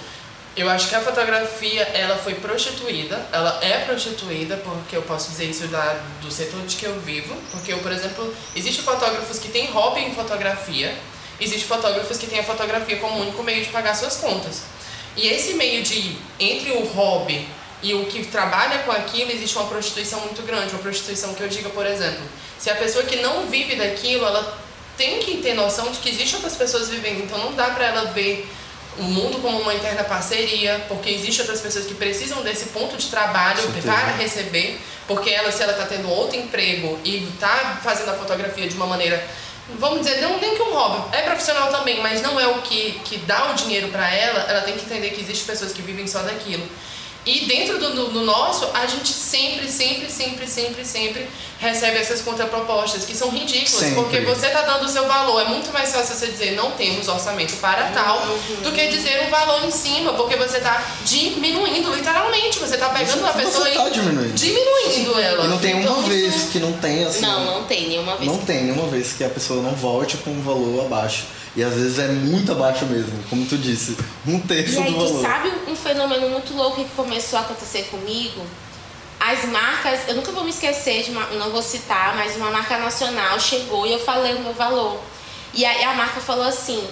[0.57, 5.45] eu acho que a fotografia, ela foi prostituída, ela é prostituída, porque eu posso dizer
[5.45, 9.49] isso da, do setor de que eu vivo, porque eu, por exemplo, existem fotógrafos que
[9.49, 10.97] têm hobby em fotografia,
[11.39, 14.63] existem fotógrafos que têm a fotografia como único meio de pagar suas contas.
[15.15, 17.47] E esse meio de, entre o hobby
[17.83, 20.73] e o que trabalha com aquilo, existe uma prostituição muito grande.
[20.73, 22.23] Uma prostituição que eu diga, por exemplo,
[22.59, 24.59] se a pessoa que não vive daquilo, ela
[24.97, 27.23] tem que ter noção de que existem outras pessoas vivendo.
[27.25, 28.49] Então não dá pra ela ver
[28.99, 33.09] o mundo como uma interna parceria, porque existem outras pessoas que precisam desse ponto de
[33.09, 33.93] trabalho Certeza.
[33.93, 38.67] para receber, porque ela, se ela está tendo outro emprego e está fazendo a fotografia
[38.67, 39.23] de uma maneira,
[39.79, 42.99] vamos dizer, não nem que um hobby, é profissional também, mas não é o que,
[43.05, 46.07] que dá o dinheiro para ela, ela tem que entender que existem pessoas que vivem
[46.07, 46.67] só daquilo.
[47.27, 52.21] E dentro do, do- do nosso, a gente sempre, sempre, sempre, sempre, sempre recebe essas
[52.21, 53.95] contrapropostas que são ridículas, Sempre.
[53.95, 55.41] porque você está dando o seu valor.
[55.41, 58.21] É muito mais fácil você dizer não temos orçamento para tal
[58.63, 62.59] do que dizer um valor em cima, porque você está diminuindo, literalmente.
[62.59, 64.35] Você está pegando uma pessoa você e tá diminuindo.
[64.35, 65.45] diminuindo ela.
[65.45, 67.21] E não tem uma Então, vez isso- que não tem assim.
[67.23, 68.31] Não, não tem nenhuma vez.
[68.31, 71.25] Não tem nenhuma vez que a pessoa não volte com um valor abaixo.
[71.57, 73.97] E às vezes é muito abaixo mesmo, como tu disse.
[74.27, 75.23] Um terço E aí, do tu valor.
[75.23, 78.43] sabe um fenômeno muito louco que começou a acontecer comigo?
[79.19, 82.79] As marcas, eu nunca vou me esquecer de uma, não vou citar, mas uma marca
[82.79, 85.01] nacional chegou e eu falei o meu valor.
[85.55, 86.87] E aí a marca falou assim: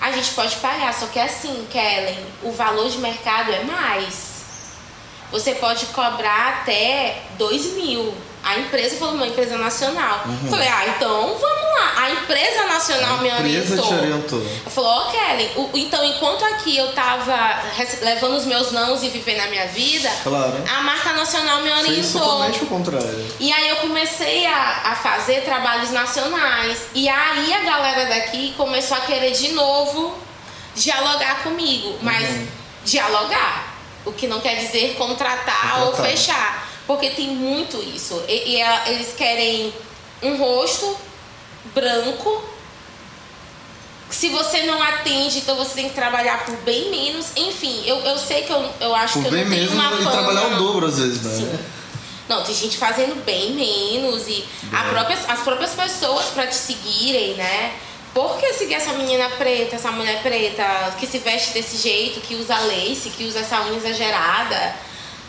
[0.00, 4.32] a gente pode pagar, só que é assim, Kellen, o valor de mercado é mais.
[5.30, 8.14] Você pode cobrar até 2 mil.
[8.44, 10.24] A empresa falou, uma empresa nacional.
[10.50, 11.92] Falei, ah, então vamos lá.
[11.96, 13.36] A empresa nacional me Uhum.
[13.36, 13.86] A empresa orientou.
[13.88, 14.46] te orientou.
[14.68, 17.60] Falou, ó Kelly, o- então enquanto aqui eu tava
[18.02, 20.54] levando os meus nãos e vivendo a minha vida, Claro.
[20.68, 22.20] a marca nacional me Fez orientou.
[22.20, 23.26] totalmente o contrário.
[23.38, 26.78] E aí eu comecei a, a fazer trabalhos nacionais.
[26.94, 30.18] E aí a galera daqui começou a querer de novo
[30.74, 31.96] dialogar comigo.
[32.02, 32.46] Mas Uhum.
[32.84, 33.68] dialogar.
[34.04, 36.10] O que não quer dizer contratar, ou Contratar.
[36.10, 36.68] fechar.
[36.92, 38.22] Porque tem muito isso.
[38.28, 39.72] E, e a- eles querem
[40.22, 40.96] um rosto
[41.74, 42.44] branco.
[44.10, 47.28] Se você não atende, então você tem que trabalhar por bem menos.
[47.34, 49.90] Enfim, eu, eu sei que eu, eu acho Por que eu bem não tenho uma
[49.90, 50.10] fama.
[50.10, 51.34] trabalhar o dobro às vezes, né?
[51.36, 51.58] Sim.
[52.28, 57.34] Não, tem gente fazendo bem menos e a própria- as próprias pessoas pra te seguirem,
[57.34, 57.72] né?
[58.14, 62.34] Por que seguir essa menina preta, essa mulher preta, que se veste desse jeito, que
[62.34, 64.74] usa lace, que usa essa unha exagerada?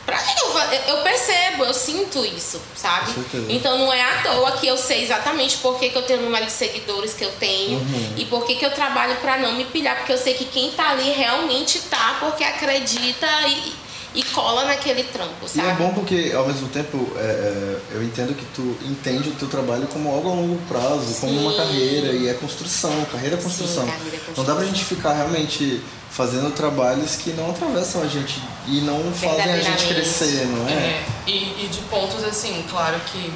[0.05, 3.13] Pra que eu, eu percebo, eu sinto isso, sabe?
[3.47, 6.23] Então não é à toa que eu sei exatamente por que, que eu tenho o
[6.23, 8.13] número de seguidores que eu tenho Uhum.
[8.17, 10.71] e por que, que eu trabalho pra não me pilhar, porque eu sei que quem
[10.71, 13.73] tá ali realmente tá porque acredita e,
[14.19, 15.67] e cola naquele trampo, sabe?
[15.67, 19.35] E é bom porque, ao mesmo tempo, é, é, eu entendo que tu entende o
[19.35, 21.19] teu trabalho como algo a longo prazo, Sim.
[21.21, 23.85] como uma carreira, e é construção, carreira é construção.
[23.85, 24.43] Sim, carreira é construção.
[24.43, 25.81] Não dá pra gente ficar realmente
[26.13, 30.71] fazendo trabalhos que não atravessam a gente e não fazem a gente crescer, não é?
[30.71, 33.33] é e, e de pontos assim, claro que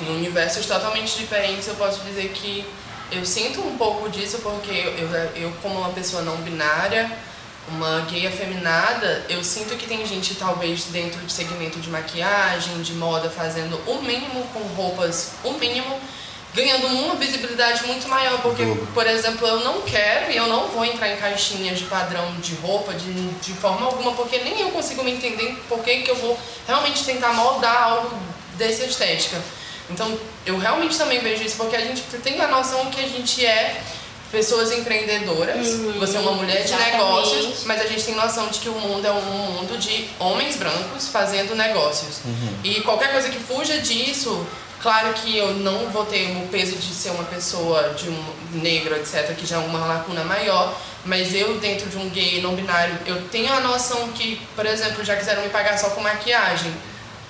[0.00, 2.66] em universos totalmente diferentes eu posso dizer que
[3.12, 7.08] eu sinto um pouco disso porque eu, eu como uma pessoa não binária,
[7.68, 12.94] uma gay afeminada, eu sinto que tem gente talvez dentro de segmento de maquiagem, de
[12.94, 16.00] moda, fazendo o mínimo com roupas, o mínimo,
[16.54, 18.62] ganhando uma visibilidade muito maior, porque,
[18.92, 22.54] por exemplo, eu não quero e eu não vou entrar em caixinhas de padrão de
[22.56, 26.38] roupa de, de forma alguma, porque nem eu consigo me entender por que eu vou
[26.66, 28.16] realmente tentar moldar algo
[28.56, 29.40] dessa estética.
[29.90, 33.44] Então, eu realmente também vejo isso porque a gente tem a noção que a gente
[33.44, 33.82] é
[34.30, 36.92] pessoas empreendedoras, uhum, você é uma mulher de exatamente.
[36.92, 40.56] negócios, mas a gente tem noção de que o mundo é um mundo de homens
[40.56, 42.20] brancos fazendo negócios.
[42.24, 42.54] Uhum.
[42.64, 44.46] E qualquer coisa que fuja disso,
[44.82, 48.94] claro que eu não vou ter o peso de ser uma pessoa de um negro,
[48.96, 52.98] etc, que já é uma lacuna maior, mas eu dentro de um gay não binário,
[53.06, 56.72] eu tenho a noção que, por exemplo, já quiseram me pagar só com maquiagem.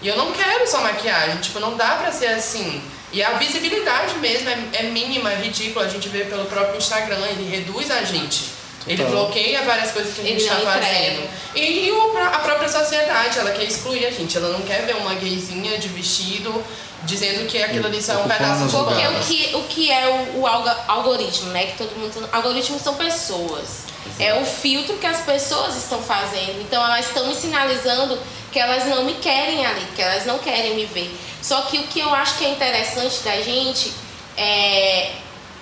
[0.01, 2.83] E eu não quero só maquiagem, tipo, não dá pra ser assim.
[3.13, 5.85] E a visibilidade mesmo é, é mínima, é ridícula.
[5.85, 8.52] A gente vê pelo próprio Instagram, ele reduz a gente.
[8.87, 11.29] Ele bloqueia várias coisas que a gente está fazendo.
[11.55, 11.91] E,
[12.33, 14.37] a própria sociedade, ela quer excluir a gente.
[14.37, 16.65] Ela não quer ver uma gayzinha de vestido
[17.05, 20.09] dizendo que aquilo ali só é um pedaço de Porque o que, o que é
[20.09, 21.67] o, o algoritmo, né?
[21.67, 22.29] Que todo mundo.
[22.33, 23.93] Algoritmos são pessoas.
[24.19, 26.61] É o filtro que as pessoas estão fazendo.
[26.61, 28.19] Então elas estão me sinalizando
[28.51, 31.11] que elas não me querem ali, que elas não querem me ver.
[31.41, 33.93] Só que o que eu acho que é interessante da gente
[34.37, 35.13] é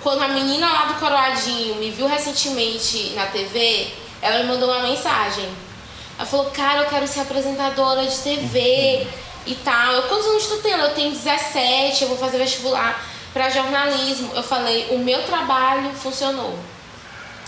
[0.03, 4.81] quando a menina lá do Coroadinho me viu recentemente na TV, ela me mandou uma
[4.81, 5.47] mensagem.
[6.17, 9.07] Ela falou, cara, eu quero ser apresentadora de TV
[9.45, 9.93] e tal.
[9.93, 10.73] Eu, quantos anos tu tem?
[10.73, 14.31] Eu tenho 17, eu vou fazer vestibular para jornalismo.
[14.35, 16.57] Eu falei, o meu trabalho funcionou.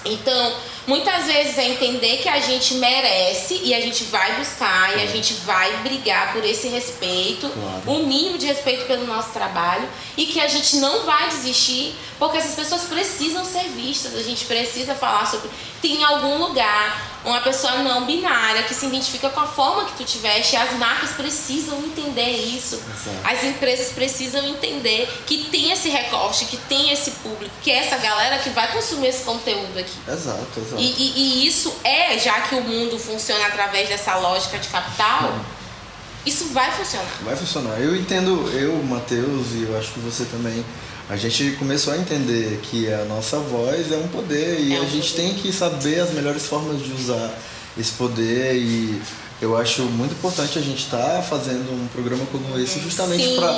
[0.06, 0.54] Então,
[0.86, 5.08] muitas vezes é entender que a gente merece e a gente vai buscar e a
[5.08, 7.82] gente vai brigar por esse respeito, claro.
[7.88, 12.38] o mínimo de respeito pelo nosso trabalho e que a gente não vai desistir porque
[12.38, 15.50] essas pessoas precisam ser vistas, a gente precisa falar sobre.
[15.82, 19.98] Tem em algum lugar uma pessoa não binária que se identifica com a forma que
[19.98, 20.56] tu tiveste.
[20.56, 22.76] As marcas precisam entender isso.
[22.76, 23.18] Exato.
[23.24, 27.98] As empresas precisam entender que tem esse recorte, que tem esse público, que é essa
[27.98, 29.98] galera que vai consumir esse conteúdo aqui.
[30.08, 30.73] Exato, exato.
[30.78, 35.34] E, e, e isso é, já que o mundo funciona através dessa lógica de capital.
[36.26, 37.12] Isso vai funcionar.
[37.24, 37.80] Vai funcionar.
[37.80, 40.64] Eu entendo, eu, Matheus, e eu acho que você também,
[41.10, 44.84] a gente começou a entender que a nossa voz é um poder e é um
[44.84, 45.24] a gente poder.
[45.24, 47.30] tem que saber as melhores formas de usar
[47.78, 49.02] esse poder e
[49.42, 53.52] eu acho muito importante a gente estar tá fazendo um programa como esse justamente para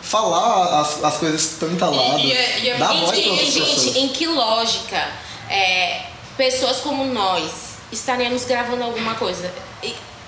[0.00, 3.98] falar as, as coisas que estão entaladas, e, e, e, dar voz para outras gente,
[3.98, 5.08] em que lógica
[5.50, 6.02] é,
[6.36, 9.52] pessoas como nós estaremos gravando alguma coisa?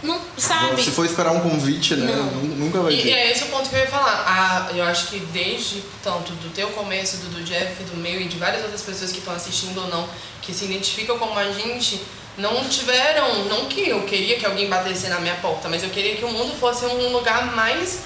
[0.02, 0.82] Não, sabe?
[0.82, 2.06] Se for esperar um convite, né?
[2.06, 2.26] Não.
[2.26, 3.06] Nunca vai ter.
[3.06, 4.24] E é esse o ponto que eu ia falar.
[4.26, 8.28] Ah, eu acho que desde tanto do teu começo, do, do Jeff, do meu e
[8.28, 10.08] de várias outras pessoas que estão assistindo ou não,
[10.40, 12.00] que se identificam como a gente,
[12.36, 13.46] não tiveram.
[13.46, 16.32] Não que eu queria que alguém batesse na minha porta, mas eu queria que o
[16.32, 18.02] mundo fosse um lugar mais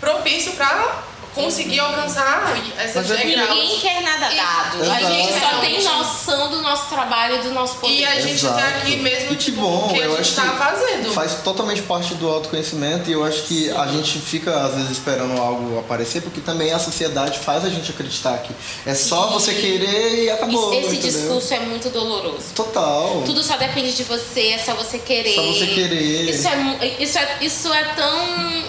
[0.00, 1.04] propício para
[1.36, 3.50] conseguir alcançar essas Mas degraus.
[3.50, 4.84] Ninguém quer nada dado.
[4.84, 7.94] E, a gente só tem noção do nosso trabalho e do nosso poder.
[7.94, 8.60] E a gente tá Exato.
[8.60, 11.12] tá aqui mesmo, e que tipo, bom, que eu a gente tá fazendo.
[11.12, 13.76] Faz totalmente parte do autoconhecimento e eu acho que Sim.
[13.76, 17.90] a gente fica, às vezes, esperando algo aparecer, porque também a sociedade faz a gente
[17.90, 18.54] acreditar que
[18.86, 20.72] é só você querer e acabou.
[20.72, 21.10] Esse entendeu?
[21.10, 22.54] discurso é muito doloroso.
[22.54, 23.22] Total.
[23.26, 25.34] Tudo só depende de você, é só você querer.
[25.34, 26.30] Só você querer.
[26.30, 28.64] Isso é, isso é, isso é tão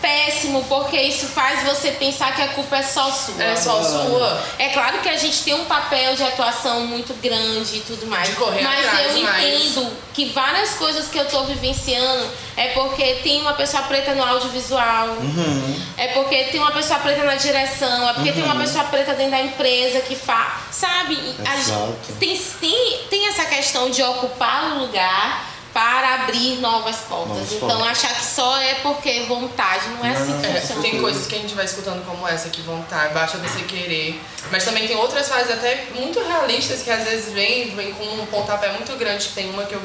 [0.00, 3.42] péssimo, porque isso faz você pensar que a culpa é só sua.
[3.42, 4.42] É só sua.
[4.58, 8.28] É claro que a gente tem um papel de atuação muito grande e tudo mais.
[8.28, 9.44] De correr mas atrás, eu mas...
[9.44, 14.22] entendo que várias coisas que eu tô vivenciando é porque tem uma pessoa preta no
[14.22, 15.08] audiovisual.
[15.08, 15.80] Uhum.
[15.96, 18.08] É porque tem uma pessoa preta na direção.
[18.08, 18.34] É porque uhum.
[18.34, 18.60] tem uma uhum.
[18.60, 20.52] pessoa preta dentro da empresa que faz.
[20.70, 21.16] Sabe?
[21.16, 27.28] Gente, tem, tem, tem essa questão de ocupar o lugar para abrir novas portas.
[27.28, 27.88] Novas então portas.
[27.88, 30.82] achar que só é porque vontade não é assim que é, funciona.
[30.82, 34.20] Tem coisas que a gente vai escutando como essa, que vontade, basta você querer.
[34.50, 38.26] Mas também tem outras fases até muito realistas que às vezes vem, vem com um
[38.26, 39.28] pontapé muito grande.
[39.28, 39.82] Tem uma que eu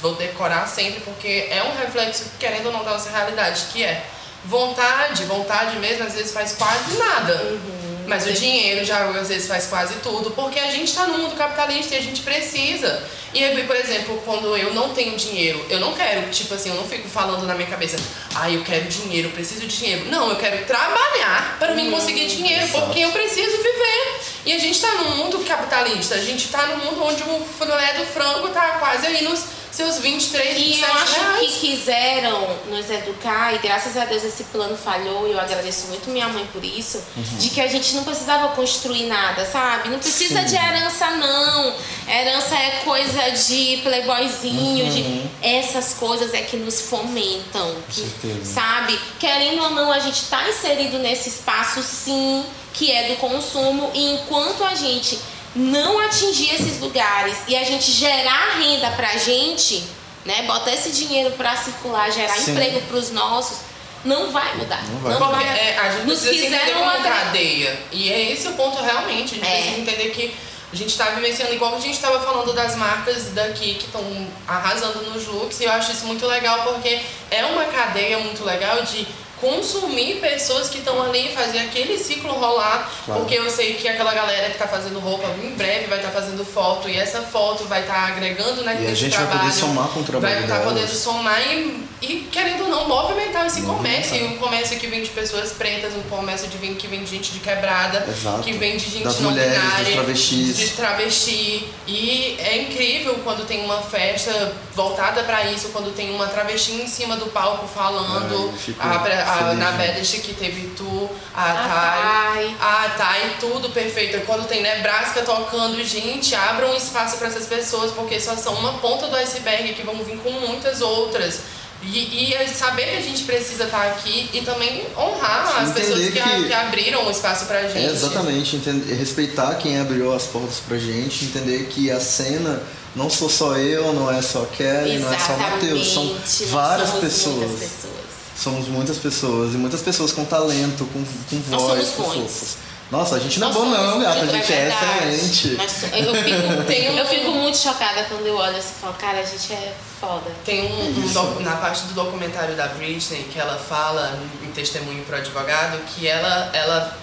[0.00, 4.04] vou decorar sempre porque é um reflexo, querendo ou não, da nossa realidade, que é
[4.44, 7.34] vontade, vontade mesmo, às vezes faz quase nada.
[7.34, 7.97] Uhum.
[8.08, 11.36] Mas o dinheiro já às vezes faz quase tudo, porque a gente está no mundo
[11.36, 13.06] capitalista e a gente precisa.
[13.34, 16.76] E aí, por exemplo, quando eu não tenho dinheiro, eu não quero, tipo assim, eu
[16.76, 17.98] não fico falando na minha cabeça,
[18.34, 20.06] ah, eu quero dinheiro, eu preciso de dinheiro.
[20.06, 22.86] Não, eu quero trabalhar para mim conseguir dinheiro, Exato.
[22.86, 24.20] porque eu preciso viver.
[24.46, 27.92] E a gente está no mundo capitalista, a gente está no mundo onde o filé
[27.98, 31.38] do frango tá quase aí nos seus 23, E 27 eu acho reais.
[31.40, 36.10] que quiseram nos educar, e graças a Deus esse plano falhou, e eu agradeço muito
[36.10, 37.02] minha mãe por isso,
[37.38, 39.88] de que a gente não precisava construir nada, sabe?
[39.90, 40.46] Não precisa Sim.
[40.46, 41.74] de herança, não.
[42.08, 47.76] Herança é coisa de playboyzinho, de essas coisas é que nos fomentam.
[47.88, 48.54] Que, certeza.
[48.54, 48.98] sabe?
[49.18, 54.12] Querendo ou não, a gente tá inserido nesse espaço, sim, que é do consumo, e
[54.14, 55.18] enquanto a gente
[55.58, 59.82] não atingir esses lugares e a gente gerar renda pra gente,
[60.24, 62.52] né, botar esse dinheiro pra circular, gerar Sim.
[62.52, 63.58] emprego pros nossos,
[64.04, 64.80] não vai mudar.
[64.84, 65.58] Não vai Porque vai.
[65.58, 67.82] é, a gente Nos precisa entender como agra- cadeia.
[67.90, 69.34] E é esse o ponto realmente.
[69.34, 69.54] A gente É.
[69.60, 70.34] precisa entender que
[70.72, 75.02] a gente está vivenciando, igual a gente estava falando das marcas daqui que estão arrasando
[75.10, 75.58] nos looks.
[75.60, 79.06] E eu acho isso muito legal porque é uma cadeia muito legal de
[79.40, 82.90] consumir pessoas que estão ali e fazer aquele ciclo rolar.
[83.04, 83.20] Claro.
[83.20, 86.44] Porque eu sei que aquela galera que está fazendo roupa em breve vai estar fazendo
[86.44, 89.40] foto e essa foto vai estar agregando na E a gente vai trabalho.
[89.50, 90.72] poder somar com o trabalho Vai estar delas.
[90.72, 93.76] podendo somar e, e, querendo ou não, movimentar esse Movimentar.
[93.76, 94.16] comércio.
[94.16, 97.10] E um comércio que vem de pessoas pretas, um comércio de, vem- que vem de
[97.10, 98.42] gente de quebrada, Exato.
[98.42, 100.56] que vem de gente Das não mulheres, dos binária, travestis.
[100.56, 101.68] de travesti.
[101.86, 106.86] E é incrível quando tem uma festa voltada pra isso, quando tem uma travesti em
[106.86, 108.32] cima do palco falando.
[108.32, 108.98] Eu fico a,
[109.28, 109.86] a, feliz, na né?
[109.86, 112.44] Badass que teve tu, a A Thay.
[112.46, 112.56] Thay.
[112.60, 114.24] A Thay, tudo perfeito.
[114.26, 119.06] Quando tem Nebraska tocando, gente, abram espaço para essas pessoas, porque só são uma ponta
[119.08, 121.40] do iceberg que vão vir com muitas outras.
[121.80, 125.80] E, e é saber que a gente precisa estar aqui e também honrar as Entender
[125.80, 127.86] pessoas que, a- que- que abriram o espaço pra gente.
[127.86, 132.60] É, exatamente, entender, respeitar quem abriu as portas pra gente, entender que a cena
[132.96, 136.90] não sou só eu, não é só Kelly, não é só Matheus, são Exatamente, várias
[136.94, 137.52] pessoas.
[137.52, 138.07] pessoas.
[138.38, 142.56] Somos muitas pessoas e muitas pessoas com talento, com, com voz, com forças.
[142.90, 145.56] Nossa, a gente não é bom não, gata, a gente é, excelente.
[145.68, 148.94] So- eu, fico, Tem um- eu fico muito chocada quando eu olho assim e falo,
[148.94, 150.30] cara, a gente é foda.
[150.44, 155.16] Tem um, um na parte do documentário da Britney que ela fala em testemunho pro
[155.16, 156.96] advogado que ela, ela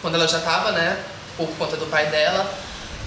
[0.00, 0.96] quando ela já tava, né,
[1.36, 2.50] por conta do pai dela,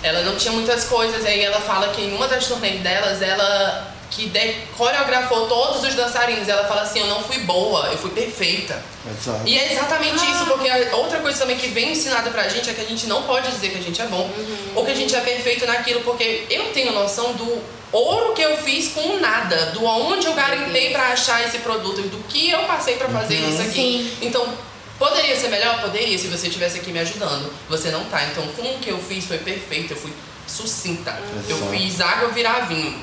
[0.03, 1.25] ela não tinha muitas coisas.
[1.25, 5.93] Aí ela fala que em uma das turnês delas, ela que de- coreografou todos os
[5.93, 6.47] dançarinos.
[6.47, 8.81] Ela fala assim: Eu não fui boa, eu fui perfeita.
[9.19, 9.41] Exato.
[9.45, 12.73] E é exatamente isso, porque a outra coisa também que vem ensinada pra gente é
[12.73, 14.29] que a gente não pode dizer que a gente é bom
[14.73, 18.57] ou que a gente é perfeito naquilo, porque eu tenho noção do ouro que eu
[18.57, 22.63] fiz com nada, do aonde eu garimpei pra achar esse produto e do que eu
[22.63, 23.71] passei pra fazer isso aqui.
[23.73, 24.17] Sim.
[24.21, 24.53] Então,
[24.97, 25.81] poderia ser melhor?
[25.81, 27.53] Poderia, se você estivesse aqui me ajudando.
[27.69, 28.23] Você não tá.
[28.25, 30.11] Então, com o que eu fiz foi perfeito, eu fui
[30.47, 31.17] sucinta.
[31.49, 31.71] Eu Exato.
[31.71, 32.97] fiz água virar vinho.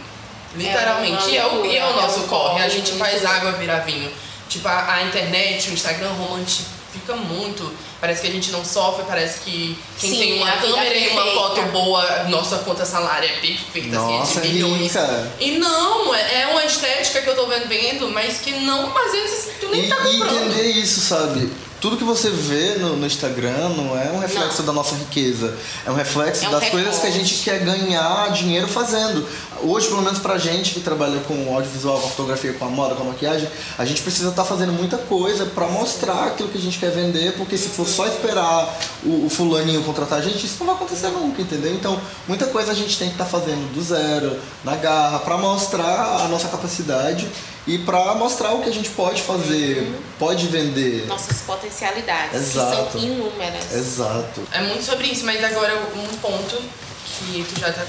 [0.57, 1.29] Literalmente.
[1.29, 2.61] É E é, o, e é o uma nosso loucura, corre.
[2.61, 4.11] é A gente faz água virar vinho.
[4.49, 7.73] Tipo, a, a internet, o Instagram romantifica muito.
[8.01, 10.95] Parece que a gente não sofre, parece que quem Sim, tem uma a vida câmera
[10.97, 14.83] e uma foto boa, nossa conta salário é perfeita, Nossa, assim, é de milhões.
[14.93, 15.33] rica.
[15.39, 19.13] E não, é é uma estética que eu tô vendo, vendo mas que não, às
[19.13, 20.47] vezes, tu nem E, tá e comprando.
[20.49, 21.49] entender isso, sabe?
[21.81, 24.67] Tudo que você vê no, no Instagram não é um reflexo Não.
[24.67, 25.57] da nossa riqueza.
[25.85, 29.27] É um reflexo É um das coisas que a gente quer ganhar dinheiro fazendo.
[29.63, 32.69] Hoje, pelo menos pra gente que trabalha com o audiovisual, com a fotografia, com a
[32.69, 33.49] moda, com a maquiagem,
[33.79, 37.35] a gente precisa estar fazendo muita coisa pra mostrar aquilo que a gente quer vender,
[37.37, 41.09] porque se for só esperar o, o fulaninho contratar a gente, isso não vai acontecer
[41.09, 41.73] nunca, entendeu?
[41.73, 46.25] Então, muita coisa a gente tem que estar fazendo do zero, na garra, pra mostrar
[46.25, 47.29] a nossa capacidade
[47.67, 51.07] e pra mostrar o que a gente pode fazer, pode vender.
[51.07, 52.87] Nossas potencialidades, Exato.
[52.87, 53.73] que são inúmeras.
[53.73, 54.43] Exato.
[54.51, 56.57] É muito sobre isso, mas agora um ponto
[57.05, 57.85] que tu já até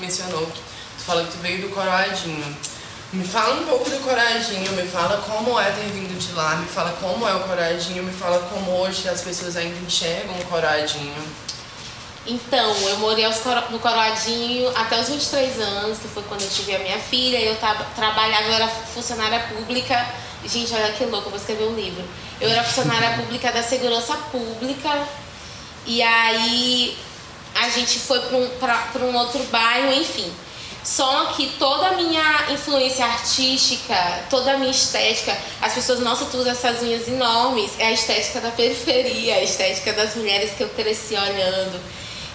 [0.00, 0.48] mencionou,
[1.06, 2.56] fala que tu veio do Coroadinho.
[3.12, 6.66] Me fala um pouco do Coradinho, me fala como é ter vindo de lá, me
[6.66, 11.14] fala como é o Coradinho, me fala como hoje as pessoas ainda enxergam o Coradinho.
[12.26, 13.26] Então, eu morei
[13.70, 17.38] no Coroadinho até os 23 anos, que foi quando eu tive a minha filha.
[17.38, 20.08] Eu tava, trabalhava, eu era funcionária pública.
[20.44, 22.02] Gente, olha que louco, eu vou escrever um livro.
[22.40, 25.06] Eu era funcionária pública da segurança pública.
[25.86, 26.96] E aí
[27.54, 30.32] a gente foi para um, pra- pra um outro bairro, enfim.
[30.84, 33.96] Só que toda a minha influência artística,
[34.28, 38.38] toda a minha estética, as pessoas, nossa, tu usa essas unhas enormes, é a estética
[38.40, 41.80] da periferia, a estética das mulheres que eu cresci olhando.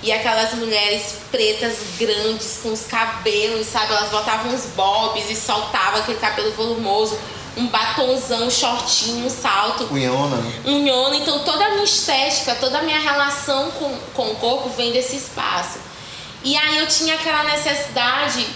[0.01, 3.93] E aquelas mulheres pretas grandes com os cabelos, sabe?
[3.93, 7.19] Elas botavam uns bobs e soltavam aquele cabelo volumoso.
[7.57, 9.93] um batonzão, um shortinho, um salto.
[9.93, 10.41] Unhona.
[10.65, 11.17] Unhona.
[11.17, 15.17] Então toda a minha estética, toda a minha relação com, com o corpo vem desse
[15.17, 15.88] espaço.
[16.43, 18.47] E aí eu tinha aquela necessidade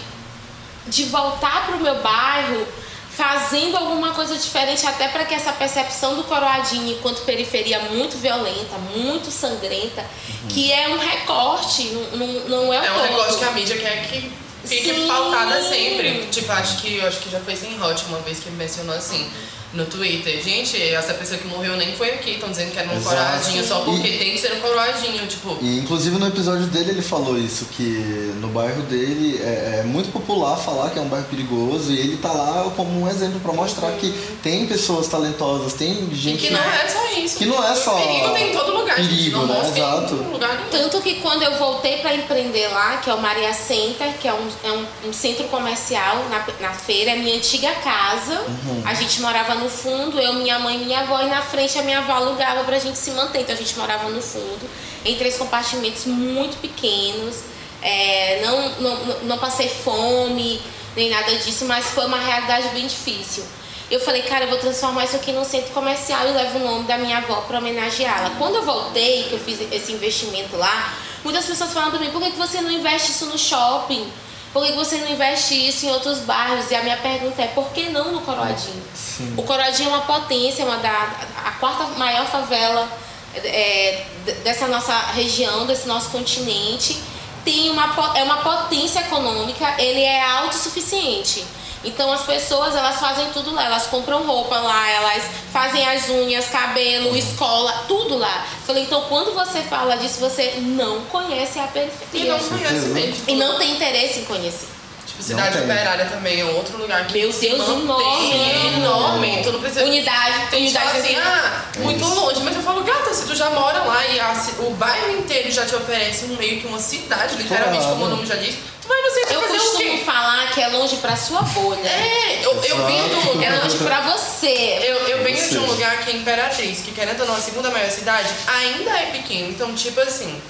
[0.86, 2.66] de voltar pro meu bairro
[3.10, 8.76] fazendo alguma coisa diferente, até para que essa percepção do coroadinho enquanto periferia muito violenta,
[8.94, 10.48] muito sangrenta, uhum.
[10.48, 13.06] que é um recorte, não, não, é o É um todo.
[13.06, 14.32] recorte que a mídia quer que
[14.64, 15.06] fique Sim.
[15.06, 16.26] pautada sempre.
[16.26, 19.30] Tipo, acho que, acho que já foi sem hot uma vez que mencionou assim
[19.74, 20.42] no Twitter.
[20.42, 23.16] Gente, essa pessoa que morreu nem foi aqui, estão dizendo que era um Exato.
[23.16, 25.58] coroadinho só porque e, tem que ser um coroadinho, tipo.
[25.60, 30.10] E inclusive no episódio dele ele falou isso, que no bairro dele é, é muito
[30.12, 33.52] popular falar que é um bairro perigoso e ele tá lá como um exemplo para
[33.52, 33.98] mostrar uhum.
[33.98, 34.12] que
[34.42, 36.44] tem pessoas talentosas, tem gente.
[36.44, 37.38] E que não é só isso.
[37.38, 37.94] Que não é só.
[37.98, 39.32] Perigo tem em todo lugar, perigo, gente.
[39.32, 39.72] Não né?
[39.76, 40.14] Exato.
[40.14, 44.28] Lugar Tanto que quando eu voltei para empreender lá, que é o Maria Center, que
[44.28, 48.40] é um, é um, um centro comercial na, na feira, é minha antiga casa.
[48.40, 48.82] Uhum.
[48.84, 51.78] A gente morava no no fundo, eu, minha mãe e minha avó, e na frente
[51.78, 53.40] a minha avó alugava pra gente se manter.
[53.40, 54.68] Então a gente morava no fundo,
[55.04, 57.36] em três compartimentos muito pequenos.
[57.82, 60.60] É, não, não, não passei fome,
[60.94, 63.44] nem nada disso, mas foi uma realidade bem difícil.
[63.90, 66.84] Eu falei, cara, eu vou transformar isso aqui num centro comercial e levo o nome
[66.84, 68.30] da minha avó para homenageá-la.
[68.38, 72.22] Quando eu voltei, que eu fiz esse investimento lá, muitas pessoas falaram para mim, por
[72.22, 74.10] que você não investe isso no shopping?
[74.54, 76.70] Por que você não investe isso em outros bairros?
[76.70, 78.84] E a minha pergunta é, por que não no Coroadinho?
[78.94, 79.34] Sim.
[79.36, 81.10] O Coroadinho é uma potência, é uma da,
[81.44, 82.88] a quarta maior favela
[83.34, 84.04] é,
[84.44, 87.02] dessa nossa região, desse nosso continente.
[87.44, 91.44] Tem uma, é uma potência econômica, ele é autossuficiente.
[91.84, 96.46] Então as pessoas elas fazem tudo lá, elas compram roupa lá, elas fazem as unhas,
[96.46, 98.46] cabelo, escola, tudo lá.
[98.66, 102.24] Falei, então quando você fala disso, você não conhece a periferia.
[102.24, 103.24] E não conhece mesmo.
[103.28, 104.68] E não tem interesse em conhecer.
[105.06, 108.74] Tipo, cidade operária também é outro lugar que Meu Deus, enorme.
[108.76, 109.42] enorme.
[109.42, 109.84] Tu não precisa.
[109.84, 112.40] Unidade, tem unidade assim, ah, muito longe.
[112.42, 115.64] Mas eu falo, gata, se tu já mora lá e a, o bairro inteiro já
[115.64, 118.56] te oferece um meio que uma cidade, literalmente, como o nome já diz
[118.86, 120.02] vai no centro eu fazer o quê?
[120.04, 121.88] falar que é longe pra sua bolha.
[121.88, 123.42] É, eu, eu venho do...
[123.42, 124.78] É longe pra você.
[124.82, 127.70] Eu, eu venho de um lugar que é Imperatriz, que querendo ou não, a segunda
[127.70, 129.50] maior cidade, ainda é pequeno.
[129.50, 130.40] Então, tipo assim,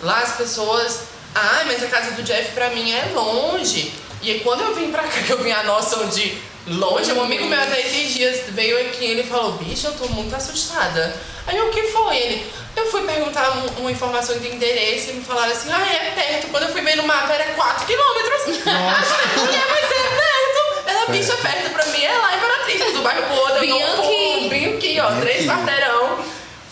[0.00, 1.00] lá as pessoas...
[1.34, 3.92] Ah, mas a casa do Jeff pra mim é longe.
[4.22, 7.22] E aí quando eu vim pra cá, que eu vim a noção de longe, um
[7.22, 11.14] amigo meu até esses dias veio aqui e ele falou, bicho, eu tô muito assustada.
[11.46, 12.16] Aí o que foi?
[12.16, 16.10] Ele, eu fui perguntar um, uma informação de endereço e me falaram assim, ah, é
[16.14, 16.48] perto.
[16.48, 18.64] Quando eu fui ver no mapa era 4 quilômetros.
[18.64, 19.16] Nossa.
[19.40, 20.88] Mulher, mas é perto.
[20.90, 24.48] Ela, bicho, é perto pra mim, é lá em Imperatriz, do bairro Boa, bem aqui.
[24.48, 26.24] Bem aqui, ó, três quarteirão.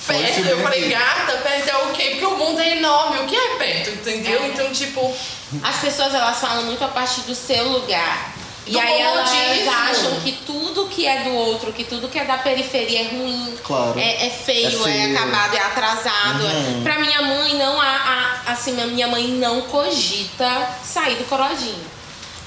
[0.07, 2.11] Perto, eu falei, gata, perto é o quê?
[2.11, 4.43] Porque o mundo é enorme, o que é perto, entendeu?
[4.43, 4.47] É.
[4.49, 5.15] Então, tipo...
[5.63, 8.33] As pessoas, elas falam muito a partir do seu lugar.
[8.67, 9.29] E aí elas
[9.69, 13.55] acham que tudo que é do outro, que tudo que é da periferia é ruim,
[13.65, 13.99] claro.
[13.99, 16.45] é, é, feio, é, feio, é acabado, é atrasado.
[16.45, 16.83] Uhum.
[16.83, 21.93] Pra minha mãe não há, há, assim, minha mãe não cogita sair do coroadinho.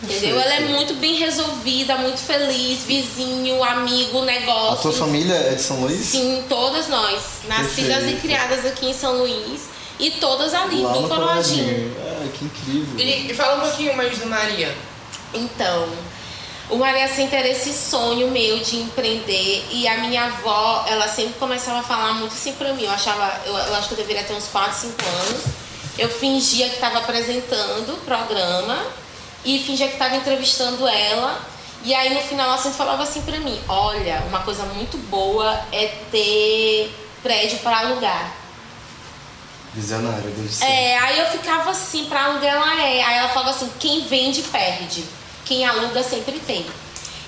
[0.03, 0.39] Entendeu?
[0.39, 4.89] Ela é muito bem resolvida, muito feliz, vizinho, amigo, negócio.
[4.89, 5.99] A tua família é de São Luís?
[5.99, 7.22] Sim, todas nós.
[7.47, 8.18] Nascidas Perfeito.
[8.18, 9.61] e criadas aqui em São Luís.
[9.97, 11.95] E todas ali Lá do Coroadinho.
[11.97, 12.99] Ah, que incrível.
[12.99, 14.76] E, e fala um pouquinho mais do Maria.
[15.34, 15.89] Então,
[16.69, 21.34] o Maria Center era esse sonho meu de empreender e a minha avó, ela sempre
[21.36, 22.84] começava a falar muito assim pra mim.
[22.84, 25.43] Eu achava, eu, eu acho que eu deveria ter uns 4, 5 anos.
[25.97, 28.84] Eu fingia que estava apresentando o programa
[29.45, 31.39] e fingia que estava entrevistando ela.
[31.84, 35.59] E aí no final ela sempre falava assim pra mim: Olha, uma coisa muito boa
[35.71, 38.44] é ter prédio para alugar.
[39.76, 40.65] Visionária, ser.
[40.65, 43.03] É, aí eu ficava assim, pra alugar ela é.
[43.03, 45.03] Aí ela falava assim: quem vende, perde
[45.45, 46.65] quem aluga sempre tem.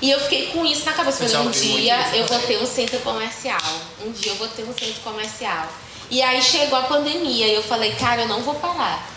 [0.02, 1.28] E eu fiquei com isso na cabeça.
[1.28, 3.62] Falei, um dia eu vou ter um centro comercial.
[4.06, 5.68] Um dia eu vou ter um centro comercial.
[6.10, 9.08] E aí chegou a pandemia e eu falei, cara, eu não vou parar.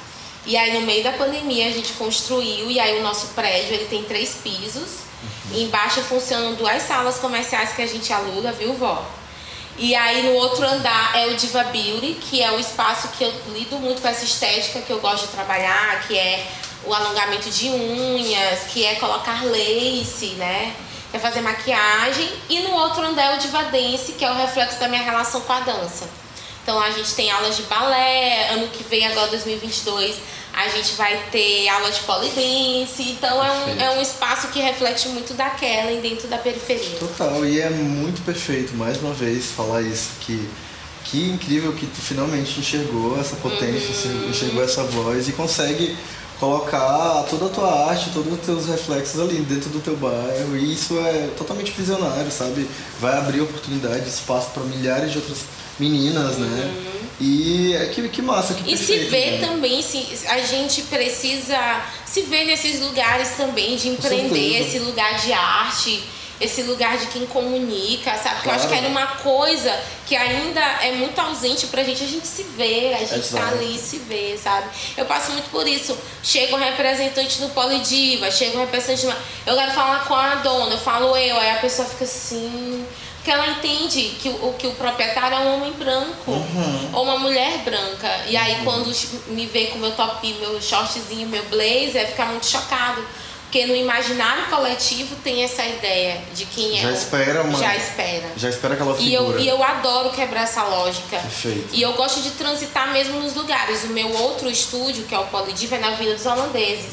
[0.47, 3.87] E aí no meio da pandemia a gente construiu e aí o nosso prédio ele
[3.87, 5.01] tem três pisos.
[5.53, 5.62] Uhum.
[5.62, 9.05] Embaixo funcionam duas salas comerciais que a gente aluga, viu, vó?
[9.83, 13.33] E aí no outro andar é o Diva Beauty, que é o espaço que eu
[13.55, 16.47] lido muito com essa estética que eu gosto de trabalhar, que é
[16.85, 20.76] o alongamento de unhas, que é colocar lace, né?
[21.14, 22.31] É fazer maquiagem.
[22.51, 25.41] E no outro andar é o Diva Dance, que é o reflexo da minha relação
[25.41, 26.07] com a dança.
[26.62, 30.16] Então a gente tem aulas de balé, ano que vem, agora 2022,
[30.66, 33.02] a gente vai ter aula de polidense.
[33.02, 36.98] Então é um, é um espaço que reflete muito da Kellen dentro da periferia.
[36.98, 40.48] Total, e é muito perfeito, mais uma vez, falar isso, que
[41.04, 44.30] que incrível que tu finalmente enxergou essa potência, uhum.
[44.30, 45.96] enxergou essa voz e consegue
[46.38, 50.56] colocar toda a tua arte, todos os teus reflexos ali dentro do teu bairro.
[50.56, 52.68] E isso é totalmente visionário, sabe?
[52.98, 55.38] Vai abrir oportunidade, espaço para milhares de outras
[55.81, 56.87] meninas, né?
[57.20, 59.47] E é que, que massa, que E se perfeito, vê né?
[59.47, 61.59] também, se, a gente precisa
[62.07, 66.03] se ver nesses lugares também de empreender, esse lugar de arte,
[66.41, 68.37] esse lugar de quem comunica, sabe?
[68.37, 68.87] Porque eu acho que Claro.
[68.87, 72.99] era uma coisa que ainda é muito ausente pra gente, a gente se vê, a
[73.01, 73.55] gente tá Exato.
[73.57, 74.66] ali e se vê, sabe?
[74.97, 75.95] Eu passo muito por isso.
[76.22, 79.03] Chega um representante do Polidiva, chega um representante.
[79.03, 82.05] de uma- Eu quero falar com a dona, eu falo eu, aí a pessoa fica
[82.05, 82.87] assim.
[83.21, 86.91] Porque ela entende que o, que o proprietário é um homem branco Uhum.
[86.95, 88.09] ou uma mulher branca.
[88.27, 88.91] E aí quando
[89.29, 93.05] me vê com meu top, meu shortzinho, meu blazer, fica muito chocado.
[93.45, 98.29] Porque no imaginário coletivo tem essa ideia de quem é Já espera uma- Já espera.
[98.37, 99.41] Já espera aquela E eu, figura.
[99.43, 101.18] e eu adoro quebrar essa lógica.
[101.18, 101.68] Perfeito.
[101.73, 103.83] E eu gosto de transitar mesmo nos lugares.
[103.85, 106.93] O meu outro estúdio, que é o Polidiva, é na Vila dos Holandeses.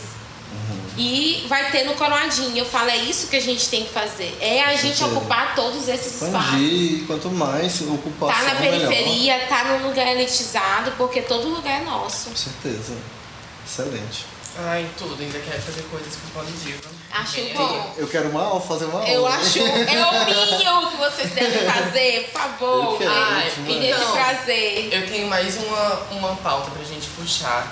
[0.97, 2.57] E vai ter no Coroadinho.
[2.57, 4.35] Eu falo, é isso que a gente tem que fazer.
[4.41, 5.05] É a gente certeza.
[5.05, 6.33] ocupar todos esses espaços.
[6.53, 8.87] Expandir, quanto mais ocupação, Tá na melhor.
[8.89, 12.29] periferia, tá num lugar elitizado, porque todo lugar é nosso.
[12.31, 12.93] Com certeza.
[13.65, 14.25] Excelente.
[14.59, 16.89] Ai, tudo, ainda quero fazer coisas com pão de diva.
[17.11, 17.93] Acho bom.
[17.95, 19.07] Eu quero uma aula, fazer uma aula.
[19.07, 22.93] Eu acho, é o mínimo que vocês devem fazer, por favor.
[22.93, 24.13] Eu quero, Ai, me dê esse mando.
[24.13, 24.89] prazer.
[24.91, 27.71] Eu tenho mais uma, uma pauta pra gente puxar,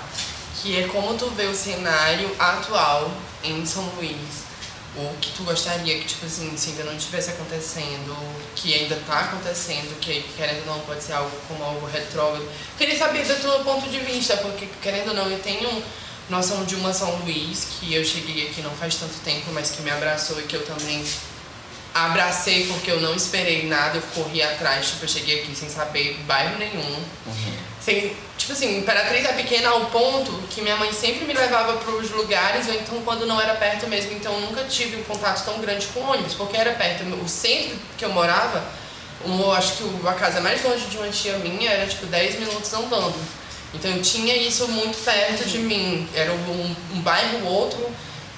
[0.65, 3.11] que é como tu vê o cenário atual
[3.43, 4.45] em São Luís.
[4.97, 8.17] O que tu gostaria que, tipo assim, se ainda não estivesse acontecendo,
[8.55, 12.49] que ainda tá acontecendo, que querendo ou não pode ser algo como algo retrógrado.
[12.79, 15.83] Queria saber do teu ponto de vista, porque querendo ou não, eu tenho
[16.29, 19.83] noção de uma São Luís, que eu cheguei aqui não faz tanto tempo, mas que
[19.83, 21.05] me abraçou e que eu também
[21.93, 26.17] abracei porque eu não esperei nada, eu corri atrás, tipo, eu cheguei aqui sem saber
[26.25, 27.03] bairro nenhum.
[27.85, 31.91] Sem, tipo assim, Imperatriz é pequena ao ponto que minha mãe sempre me levava para
[31.93, 35.45] os lugares, ou então quando não era perto mesmo, então eu nunca tive um contato
[35.45, 37.03] tão grande com ônibus, porque era perto.
[37.23, 38.65] O centro que eu morava,
[39.23, 42.73] um, acho que a casa mais longe de uma tia minha era tipo 10 minutos
[42.73, 43.15] andando.
[43.71, 47.87] Então eu tinha isso muito perto de mim, era um, um bairro outro,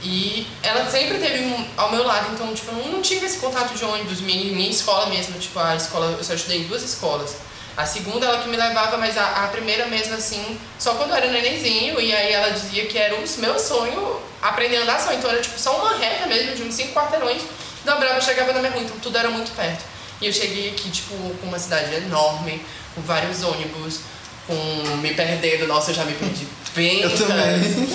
[0.01, 3.73] e ela sempre teve um, ao meu lado, então tipo, eu não tive esse contato
[3.73, 7.46] de ônibus, minha, minha escola mesmo, tipo, a escola, eu só estudei em duas escolas.
[7.78, 11.15] A segunda ela que me levava, mas a, a primeira mesmo assim, só quando eu
[11.15, 15.13] era nenenzinho, e aí ela dizia que era o meu sonho aprender a andar só.
[15.13, 17.43] Então era tipo só uma reta mesmo, de uns cinco quarteirões,
[17.86, 19.84] dobrava, chegava na minha rua, então tudo era muito perto.
[20.19, 22.59] E eu cheguei aqui, tipo, com uma cidade enorme,
[22.95, 23.99] com vários ônibus,
[24.47, 24.55] com
[24.97, 27.01] me perdendo, nossa, eu já me perdi bem.
[27.01, 27.88] Eu também.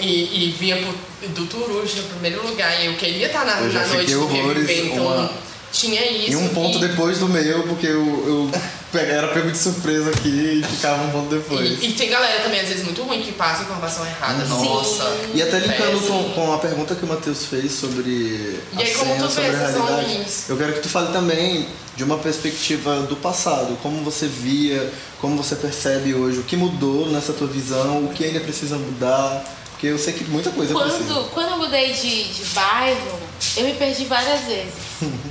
[0.00, 3.72] E, e vinha pro, do Turus no primeiro lugar, e eu queria estar na, Eu
[3.72, 6.32] na noite do horrores, então uma- tinha isso.
[6.32, 8.50] E um ponto e- depois do meu, porque eu,
[8.94, 11.82] eu era pego de surpresa aqui e ficava um ponto depois.
[11.82, 14.44] E, e tem galera também, às vezes, muito ruim que passa informação errada.
[14.44, 14.50] Sim.
[14.64, 15.16] Nossa.
[15.34, 18.94] E até linkando com, com a pergunta que o Matheus fez sobre E a aí,
[18.94, 20.44] como cena, tu vê sobre a esses realidade, homens?
[20.48, 24.90] eu quero que tu fale também de uma perspectiva do passado, como você via,
[25.20, 29.44] como você percebe hoje, o que mudou nessa tua visão, o que ainda precisa mudar,
[29.72, 31.04] porque eu sei que muita coisa precisa.
[31.12, 33.18] Quando, quando eu mudei de, de bairro,
[33.56, 34.74] eu me perdi várias vezes.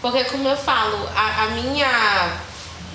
[0.00, 2.38] Porque, como eu falo, a, a minha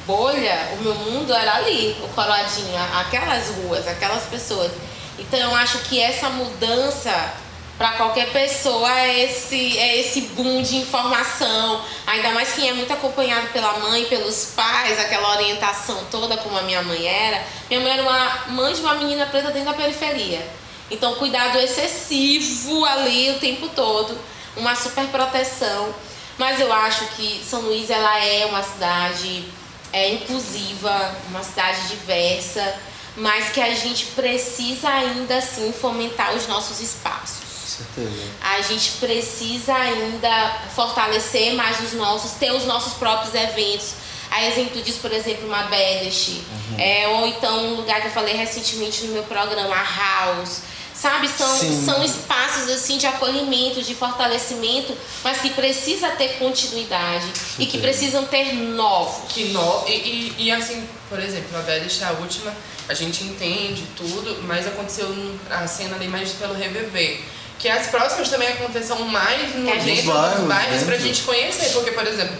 [0.05, 4.71] bolha, o meu mundo era ali, o Coroadinho, aquelas ruas, aquelas pessoas.
[5.19, 7.33] Então, eu acho que essa mudança
[7.77, 11.81] para qualquer pessoa é esse, é esse boom de informação.
[12.05, 16.61] Ainda mais quem é muito acompanhado pela mãe, pelos pais, aquela orientação toda como a
[16.61, 17.43] minha mãe era.
[17.69, 20.47] Minha mãe era uma mãe de uma menina preta dentro da periferia.
[20.91, 24.17] Então, cuidado excessivo ali o tempo todo,
[24.55, 25.93] uma super proteção.
[26.37, 29.45] Mas eu acho que São Luís ela é uma cidade
[29.91, 32.75] é, inclusiva, uma cidade diversa,
[33.15, 37.43] mas que a gente precisa ainda assim fomentar os nossos espaços.
[37.73, 38.31] Certeza.
[38.41, 43.93] A gente precisa ainda fortalecer mais os nossos, ter os nossos próprios eventos.
[44.31, 46.41] A exemplo disso, por exemplo, uma Belish,
[46.77, 50.61] é, ou então um lugar que eu falei recentemente no meu programa, a House.
[51.03, 51.85] Sabe, são, Sim.
[51.85, 57.25] são espaços assim de acolhimento, de fortalecimento, mas que precisa ter continuidade
[57.59, 59.29] e que precisam ter novos.
[59.33, 59.83] Que no...
[59.85, 62.55] e, e, e assim, por exemplo, a Belish é a última,
[62.87, 65.13] a gente entende tudo, mas aconteceu
[65.49, 67.21] a cena ali mais pelo RVV.
[67.59, 71.05] Que as próximas também aconteçam mais no, a dentro Nos dos bairros, bairros pra dentro.
[71.05, 71.73] gente conhecer.
[71.73, 72.37] Porque, por exemplo,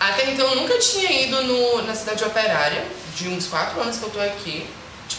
[0.00, 2.82] até então eu nunca tinha ido no, na cidade operária,
[3.14, 4.66] de uns quatro anos que eu tô aqui.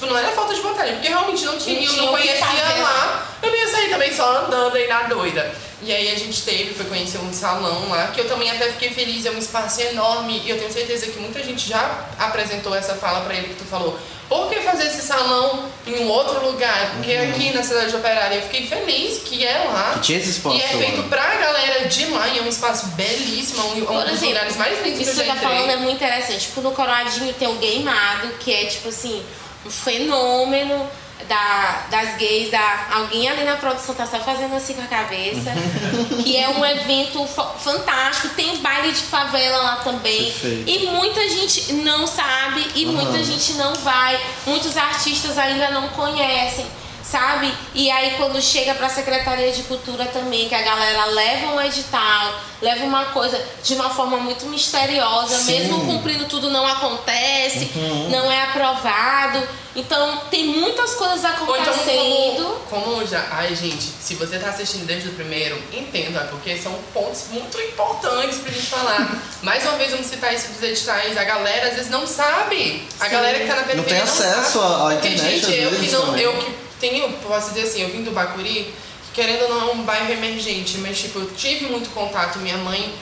[0.02, 2.22] Tipo, não era falta de vontade, porque realmente não tinha, Não eu tinha não que
[2.24, 3.28] conhecia lá.
[3.44, 5.54] Eu não ia sair também só andando aí na doida.
[5.84, 8.90] E aí a gente teve, foi conhecer um salão lá, que eu também até fiquei
[8.92, 12.96] feliz, é um espaço enorme, e eu tenho certeza que muita gente já apresentou essa
[12.96, 13.98] fala pra ele que tu falou.
[14.30, 16.92] Por que fazer esse salão em um outro lugar?
[16.96, 17.30] Porque Uhum.
[17.32, 19.92] aqui na cidade operária eu fiquei feliz que é lá.
[19.96, 22.88] Que tinha esse espaço E é feito pra galera de lá, e é um espaço
[22.90, 25.40] belísimo, é um, um Por dos lugares mais lindos que isso eu que já você
[25.40, 25.58] tá entrei.
[25.58, 26.40] falando é muito interessante.
[26.42, 29.22] Tipo, no Coroadinho tem o Gameado, que é tipo assim,
[29.66, 30.90] um fenômeno
[31.28, 35.52] da, das gays, da, alguém ali na produção tá só fazendo assim com a cabeça.
[36.24, 38.30] que é um evento fa- fantástico.
[38.36, 40.24] Tem baile de favela lá também.
[40.32, 40.70] Perfeito.
[40.70, 42.94] E muita gente não sabe e Aham.
[42.94, 44.20] muita gente não vai.
[44.46, 46.66] Muitos artistas ainda não conhecem.
[47.12, 47.54] Sabe?
[47.76, 52.40] E aí quando chega pra Secretaria de Cultura também, que a galera leva um edital,
[52.62, 55.60] leva uma coisa de uma forma muito misteriosa, Sim.
[55.60, 57.70] mesmo cumprindo tudo não acontece,
[58.10, 59.46] não é aprovado.
[59.76, 62.62] Então tem muitas coisas Ou então, acontecendo.
[62.70, 63.26] como, como já.
[63.32, 68.40] Ai, gente, se você tá assistindo desde o primeiro, entenda, porque são pontos muito importantes
[68.40, 69.18] pra gente falar.
[69.42, 71.18] Mais uma vez, vamos citar isso dos editais.
[71.18, 72.86] A galera às vezes não sabe.
[73.00, 73.96] A galera que tá na periferia.
[73.96, 76.18] tem acesso à- à Porque, internet, gente, às eu que não.
[76.18, 78.74] Eu que tenho, posso dizer assim, eu vim do Bacuri,
[79.06, 82.40] que querendo ou não, é um bairro emergente, mas, tipo, eu tive muito contato.
[82.40, 82.94] Minha mãe.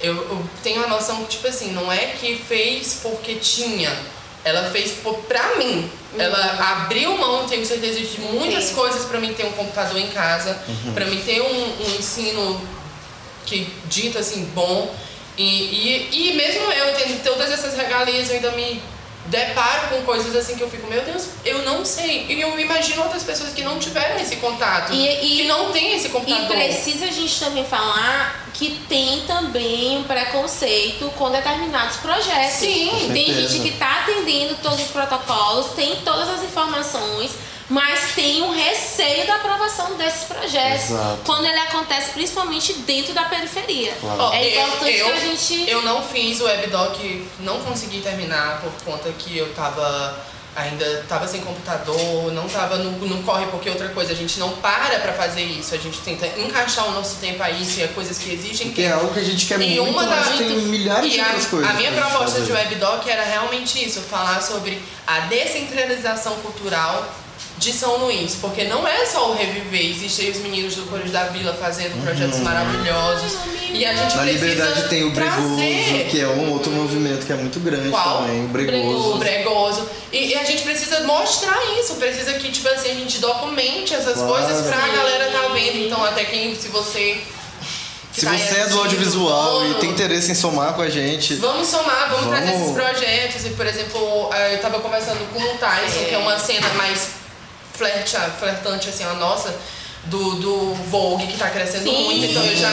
[0.00, 3.96] Eu, eu tenho a noção que, tipo assim, não é que fez porque tinha.
[4.44, 5.90] Ela fez por, pra mim.
[6.18, 8.74] Ela abriu mão, tenho certeza, de muitas Sim.
[8.74, 10.92] coisas pra mim ter um computador em casa, Uhum.
[10.94, 12.60] pra mim ter um, um ensino
[13.44, 14.94] que dito assim, bom.
[15.36, 18.80] E, e, e mesmo eu tendo todas essas regalias, eu ainda me
[19.28, 22.26] deparo com coisas assim que eu fico, meu Deus, eu não sei.
[22.28, 25.94] E eu imagino outras pessoas que não tiveram esse contato, E- e- que não têm
[25.94, 26.46] esse E computador.
[26.48, 32.54] precisa a gente também falar que tem também um preconceito com determinados projetos.
[32.56, 32.88] Sim.
[32.88, 33.48] Com Tem certeza.
[33.48, 37.32] gente que está atendendo todos os protocolos, tem todas as informações,
[37.68, 40.90] mas tem um receio da aprovação desses projetos.
[40.90, 41.18] Exato.
[41.24, 43.92] Quando ele acontece principalmente dentro da periferia.
[44.00, 44.32] Claro.
[44.32, 45.70] É eu- importante eu, que a gente.
[45.70, 51.28] Eu não fiz o webdoc, não consegui terminar por conta que eu tava ainda tava
[51.28, 55.12] sem computador, não tava no, no corre, porque outra coisa, a gente não para pra
[55.12, 58.32] fazer isso, a gente tenta encaixar o nosso tempo a isso e a coisas que
[58.32, 61.04] exigem Que é algo que a gente quer E muito, uma da- mas tem milhares
[61.04, 61.68] e de a, outras coisas.
[61.70, 62.52] A minha proposta de fazer.
[62.70, 67.06] webdoc era realmente isso, falar sobre a descentralização cultural
[67.58, 71.24] de São Luís, porque não é só o reviver, existem os meninos do Cores da
[71.24, 73.32] Vila fazendo projetos maravilhosos
[73.72, 74.16] e a gente Uhum.
[74.16, 77.58] Na precisa Liberdade tem o Bregoso, trazer que é um outro movimento que é muito
[77.60, 78.18] grande Qual?
[78.18, 78.40] também.
[78.42, 79.18] O o Bregoso.
[79.18, 79.88] bregoso.
[80.12, 84.14] E, e a gente precisa mostrar isso, precisa que, tipo assim, a gente documente essas
[84.14, 84.28] Claro.
[84.28, 85.78] coisas pra galera tá vendo.
[85.86, 87.18] Então, até quem, se você.
[88.12, 91.68] Se tá você é do audiovisual e tem interesse em somar com a gente, Vamos
[91.68, 92.38] somar, vamos, Vamos.
[92.38, 93.44] trazer esses projetos.
[93.46, 97.08] E, por exemplo, eh, eu tava conversando com o Tyson, que é uma cena mais
[97.76, 99.54] flerte, flertante, assim, a nossa,
[100.04, 102.04] do, do Vogue, que tá crescendo Sim.
[102.04, 102.24] muito.
[102.26, 102.70] Então, já,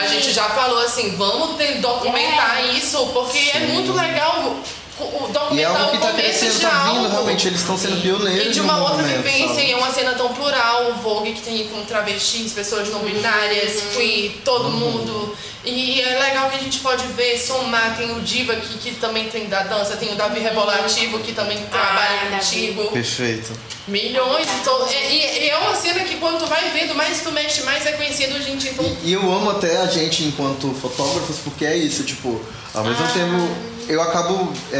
[0.00, 4.56] a gente já falou assim, vamos ter, documentar isso, porque é muito legal
[4.98, 7.76] o, o e é algo que o tá crescendo, de tá vindo, realmente, eles estão
[7.76, 9.66] sendo pioneiros E de uma outra movimento, vivência, sabe?
[9.66, 13.82] e é uma cena tão plural, o Vogue que tem com travestis, pessoas não binárias,
[13.94, 15.36] queer, todo mundo.
[15.64, 19.28] E é legal que a gente pode ver, somar, tem o Diva que, que também
[19.28, 22.36] tem da dança, tem o Davi Rebolativo que também trabalha Davi.
[22.36, 22.84] contigo.
[22.92, 23.52] Perfeito.
[23.88, 27.32] Milhões, então, e, e- e é uma cena que quando tu vai vendo, mais tu
[27.32, 28.68] mexe, mais é conhecido, gente.
[28.68, 32.40] Então, E eu amo até a gente enquanto fotógrafos, porque é isso, tipo,
[32.72, 33.08] ao mesmo Ah.
[33.12, 34.76] tempo eu acabo é,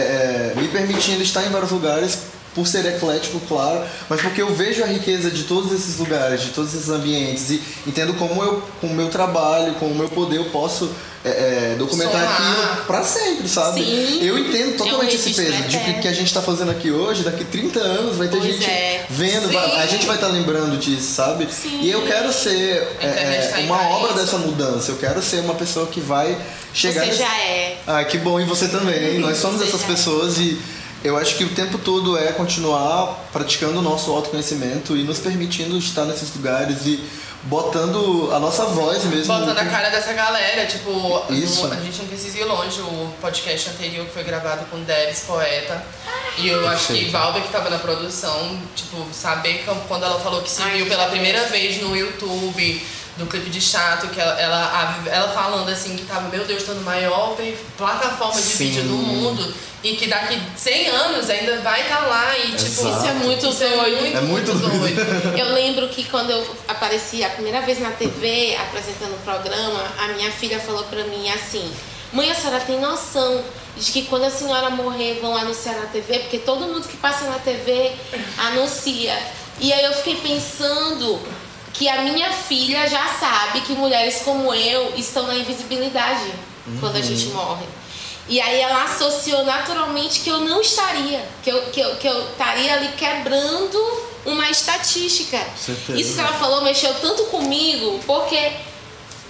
[0.56, 2.18] é, me permitindo estar em vários lugares
[2.54, 6.50] por ser eclético, claro, mas porque eu vejo a riqueza de todos esses lugares, de
[6.50, 10.38] todos esses ambientes e entendo como eu, com o meu trabalho, com o meu poder,
[10.38, 10.90] eu posso
[11.22, 12.32] é, é, documentar Somar.
[12.32, 13.84] aquilo pra sempre, sabe?
[13.84, 14.24] Sim.
[14.24, 16.00] Eu entendo totalmente É um esse peso de que, eterno.
[16.02, 19.05] que a gente tá fazendo aqui hoje, daqui 30 anos vai ter Pois gente é.
[19.16, 19.56] Vendo, Sim.
[19.56, 21.48] a gente vai estar lembrando disso, sabe?
[21.52, 21.80] Sim.
[21.82, 24.20] E eu quero ser internet é, tá aí uma obra isso.
[24.20, 24.90] dessa mudança.
[24.92, 26.36] Eu quero ser uma pessoa que vai
[26.74, 27.00] chegar.
[27.00, 27.78] Você nesse- já é.
[27.86, 29.18] Ah, que bom, e você também.
[29.18, 29.86] Nós somos essas é.
[29.86, 30.58] pessoas e
[31.02, 35.78] eu acho que o tempo todo é continuar praticando o nosso autoconhecimento e nos permitindo
[35.78, 37.00] estar nesses lugares e
[37.46, 39.32] botando a nossa voz mesmo.
[39.32, 40.90] botando a cara dessa galera, tipo,
[41.30, 41.66] Isso.
[41.66, 45.20] no- a gente não precisa ir longe, o podcast anterior que foi gravado com Debs,
[45.20, 45.82] poeta.
[46.38, 47.12] E eu acho que Perfeito.
[47.12, 50.86] Valber que tava na produção, tipo, saber que quando ela falou que se Ai, viu
[50.86, 52.86] pela primeira vez no YouTube,
[53.16, 56.72] do clipe de chato, que ela, ela, ela falando assim que tava, meu Deus, tô
[56.74, 57.36] no maior
[57.78, 58.68] plataforma de Sim.
[58.68, 59.54] vídeo do mundo.
[59.84, 62.64] E que daqui 100 anos ainda vai estar lá e tipo.
[62.64, 62.88] Exato.
[62.96, 64.00] Isso é muito Isso é doido.
[64.00, 64.96] muito, É muito muito doido.
[65.04, 65.38] doido.
[65.38, 70.08] Eu lembro que quando eu apareci a primeira vez na TV apresentando o programa, a
[70.08, 71.70] minha filha falou pra mim assim:
[72.12, 73.44] Mãe, a senhora tem noção
[73.76, 76.18] de que quando a senhora morrer vão anunciar na TV?
[76.20, 77.92] Porque todo mundo que passa na TV
[78.38, 79.16] anuncia.
[79.60, 81.20] E aí eu fiquei pensando
[81.78, 86.32] que a minha filha já sabe que mulheres como eu estão na invisibilidade
[86.66, 86.78] uhum.
[86.80, 87.66] quando a gente morre.
[88.28, 92.30] E aí ela associou naturalmente que eu não estaria, que eu, que eu, que eu
[92.30, 93.78] estaria ali quebrando
[94.24, 95.38] uma estatística.
[95.56, 95.98] Certeza.
[95.98, 98.52] Isso que ela falou mexeu tanto comigo, porque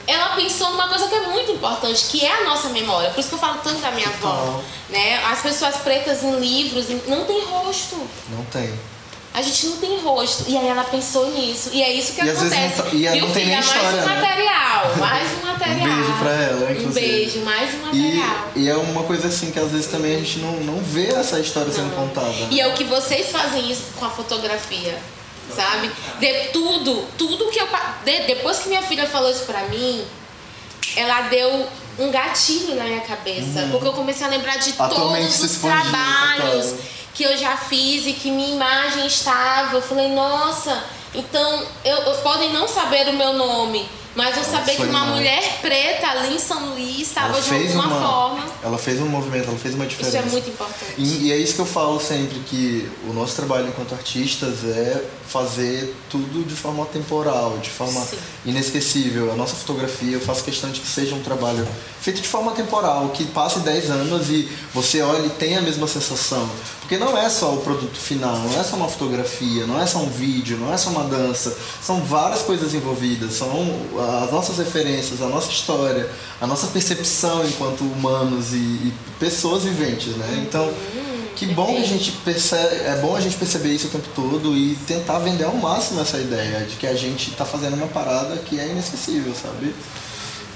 [0.07, 3.11] ela pensou numa coisa que é muito importante, que é a nossa memória.
[3.11, 4.63] Por isso que eu falo tanto da minha avó.
[4.89, 5.23] Né?
[5.27, 7.97] As pessoas pretas em livros não tem rosto.
[8.31, 8.73] Não tem
[9.37, 10.45] a gente não tem rosto.
[10.49, 11.69] E aí ela pensou nisso.
[11.71, 12.79] E é isso que e acontece.
[12.79, 13.47] Não, e Viu, não tem filha?
[13.47, 14.15] nem mais história, um né?
[14.15, 14.97] material.
[14.97, 15.89] Mais um material.
[15.89, 16.89] um beijo pra ela, inclusive.
[16.89, 18.49] Um beijo, mais um material.
[18.55, 21.09] E, e, é uma coisa assim que às vezes também a gente não, não vê
[21.09, 21.75] essa história não.
[21.75, 22.33] sendo contada.
[22.51, 24.99] E é o que vocês fazem isso com a fotografia.
[25.55, 25.91] Sabe?
[26.19, 27.69] De tudo, tudo que eu.
[28.05, 30.03] De, depois que minha filha falou isso pra mim,
[30.97, 31.67] ela deu
[31.99, 33.61] um gatilho na minha cabeça.
[33.61, 33.71] Uhum.
[33.73, 36.75] Porque eu comecei a lembrar de todos os trabalhos
[37.17, 39.77] que eu já fiz e que minha imagem estava.
[39.77, 44.77] Eu falei, nossa, então eu, eu podem não saber o meu nome, mas eu saber
[44.77, 48.45] que uma mulher preta ali em São Luís estava de alguma uma, forma.
[48.63, 50.19] Ela fez um movimento, ela fez uma diferença.
[50.19, 50.95] Isso é muito importante.
[50.97, 55.05] E, e, é isso que eu falo sempre, que o nosso trabalho enquanto artistas é
[55.27, 58.17] fazer tudo de forma temporal, de forma Sim.
[58.47, 59.33] inesquecível.
[59.33, 61.69] A nossa fotografia, eu faço questão de que seja um trabalho
[62.01, 65.87] feito de forma temporal, que passe 10 anos e você olhe e tenha a mesma
[65.87, 66.49] sensação.
[66.87, 69.99] Porque não é só o produto final, não é só uma fotografia, não é só
[69.99, 71.53] um vídeo, não é só uma dança.
[71.83, 73.51] São várias coisas envolvidas, são
[74.23, 76.09] as nossas referências, a nossa história,
[76.41, 80.47] a nossa percepção enquanto humanos e, e pessoas viventes, né?
[80.47, 80.73] Então,
[81.35, 84.57] que bom que a gente percebe, é bom a gente perceber isso o tempo todo
[84.57, 88.37] e tentar vender ao máximo essa ideia de que a gente está fazendo uma parada
[88.37, 89.75] que é inesquecível, sabe?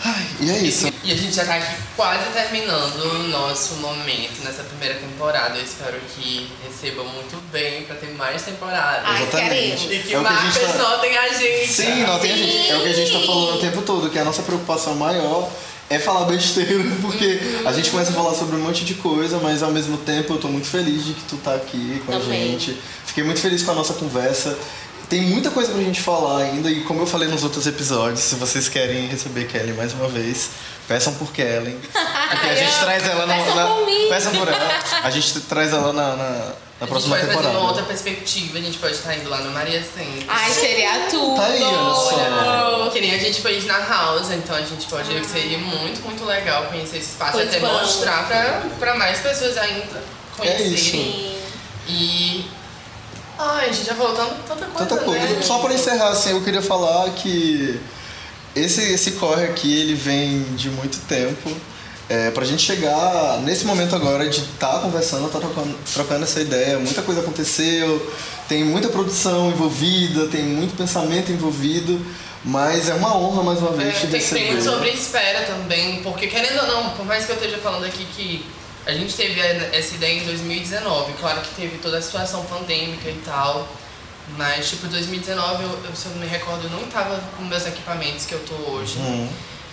[0.02, 0.90] Ai, e é isso.
[1.04, 5.58] E a gente já tá aqui quase terminando o nosso momento nessa primeira temporada.
[5.58, 9.02] Eu espero que recebam muito bem pra ter mais temporadas.
[9.04, 9.92] Ai, Exatamente.
[9.92, 10.78] E que é marcas tá...
[10.78, 11.72] notem a gente.
[11.72, 12.42] Sim, notem Sim.
[12.42, 12.70] a gente.
[12.70, 15.50] É o que a gente tá falando o tempo todo, que a nossa preocupação maior
[15.90, 17.68] é falar besteira, porque uhum.
[17.68, 20.38] a gente começa a falar sobre um monte de coisa, mas ao mesmo tempo eu
[20.38, 22.42] tô muito feliz de que tu tá aqui com Também.
[22.42, 22.80] a gente.
[23.04, 24.56] Fiquei muito feliz com a nossa conversa.
[25.10, 28.36] Tem muita coisa pra gente falar ainda, e como eu falei nos outros episódios, se
[28.36, 30.50] vocês querem receber Kelly mais uma vez,
[30.86, 31.76] peçam por Kelly.
[31.82, 33.34] Porque a gente traz ela na.
[33.34, 34.08] Peçam por mim.
[34.08, 34.80] Peçam por ela.
[35.02, 37.40] A gente traz ela na, na na próxima temporada.
[37.40, 39.82] A gente pode trazer uma outra perspectiva, a gente pode estar indo lá no Maria
[39.82, 40.24] Centro.
[40.28, 41.36] Ai, seria tudo!
[41.36, 42.90] Tá aí, olha só.
[42.90, 45.24] Que nem a gente foi na House, então a gente pode ah.
[45.24, 47.82] seria muito, muito legal conhecer esse espaço e até vamos.
[47.82, 50.02] mostrar pra, pra mais pessoas ainda
[50.36, 50.72] conhecerem.
[50.72, 51.40] É isso.
[51.86, 52.49] E
[53.42, 54.86] Ai, a gente já falou tanta, tanta coisa.
[54.86, 55.26] Tanta coisa.
[55.26, 55.42] Né?
[55.42, 57.80] Só para encerrar, assim, eu queria falar que
[58.54, 61.50] esse, esse corre aqui, ele vem de muito tempo.
[62.06, 66.24] É, pra gente chegar nesse momento agora de estar tá conversando, estar tá trocando, trocando
[66.24, 68.12] essa ideia, muita coisa aconteceu,
[68.48, 72.04] tem muita produção envolvida, tem muito pensamento envolvido,
[72.44, 74.48] mas é uma honra mais uma vez é, te tem, receber.
[74.48, 78.04] Tem sobre espera também, porque querendo ou não, por mais que eu esteja falando aqui
[78.16, 78.44] que
[78.90, 83.22] a gente teve essa ideia em 2019, claro que teve toda a situação pandêmica e
[83.24, 83.68] tal,
[84.36, 88.26] mas tipo 2019, eu, se eu não me recordo, eu não estava com meus equipamentos
[88.26, 88.98] que eu tô hoje.
[88.98, 89.28] Uhum.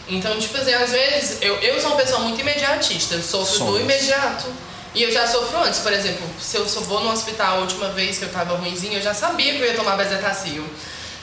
[0.07, 3.73] Então, tipo assim, às vezes eu, eu sou uma pessoa muito imediatista, eu sofro Somos.
[3.73, 4.45] do imediato.
[4.93, 8.17] E eu já sofro antes, por exemplo, se eu vou no hospital a última vez
[8.17, 10.63] que eu tava ruimzinho, eu já sabia que eu ia tomar bezetacil.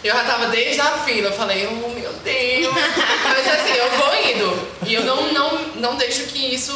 [0.03, 2.75] Eu já tava desde a fila, eu falei, oh meu Deus.
[3.25, 4.69] Mas assim, eu vou indo.
[4.87, 6.75] E eu não, não, não deixo que isso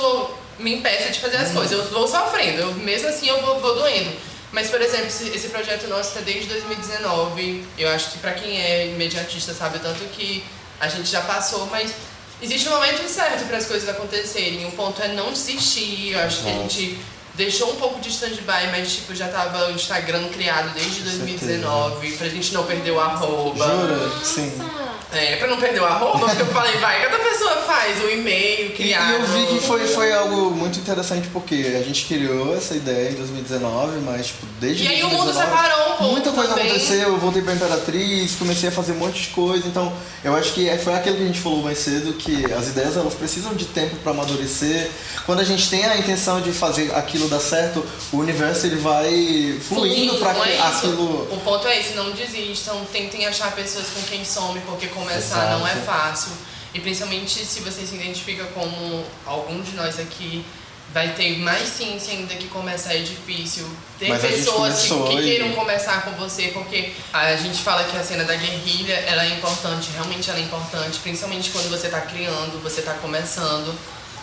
[0.58, 1.72] me impeça de fazer as coisas.
[1.72, 4.10] Eu vou sofrendo, eu, mesmo assim eu vou, vou doendo.
[4.50, 7.64] Mas, por exemplo, esse, projeto nosso está desde 2019.
[7.76, 10.42] Eu acho que para quem é imediatista sabe o tanto que
[10.80, 11.92] a gente já passou, mas
[12.40, 14.66] existe um momento certo para as coisas acontecerem.
[14.66, 16.12] O ponto é não desistir.
[16.12, 16.98] Eu acho que a gente
[17.38, 22.28] deixou um pouco de stand-by, mas tipo, já tava o Instagram criado desde 2019, pra
[22.28, 23.64] gente não perder o arroba.
[23.64, 24.10] Jura?
[24.22, 24.52] Sim.
[25.10, 28.72] É, pra não perder o arroba, porque eu falei, vai, cada pessoa faz o e-mail
[28.74, 29.10] criado.
[29.10, 33.10] E eu vi que foi, foi algo muito interessante, porque a gente criou essa ideia
[33.10, 36.50] em 2019, mas tipo, desde E aí 2019, o mundo separou um pouco Muita coisa
[36.50, 36.66] também.
[36.66, 39.90] aconteceu, eu voltei pra Imperatriz, comecei a fazer um monte de coisa, então
[40.22, 43.14] eu acho que foi aquilo que a gente falou mais cedo, que as ideias elas
[43.14, 44.90] precisam de tempo para amadurecer.
[45.24, 49.58] Quando a gente tem a intenção de fazer aquilo dar certo, o universo ele vai
[49.66, 51.28] fluindo para é aquilo...
[51.32, 55.58] O ponto é esse, não desistam, tentem achar pessoas com quem some, porque começar Exato.
[55.58, 56.32] não é fácil.
[56.74, 60.44] E principalmente se você se identifica como algum de nós aqui,
[60.92, 63.66] vai ter mais ciência ainda que começar é difícil.
[63.98, 65.22] Ter Mas pessoas que, que e...
[65.22, 69.34] queiram conversar com você, porque a gente fala que a cena da guerrilha ela é
[69.34, 73.74] importante, realmente ela é importante, principalmente quando você está criando, você está começando.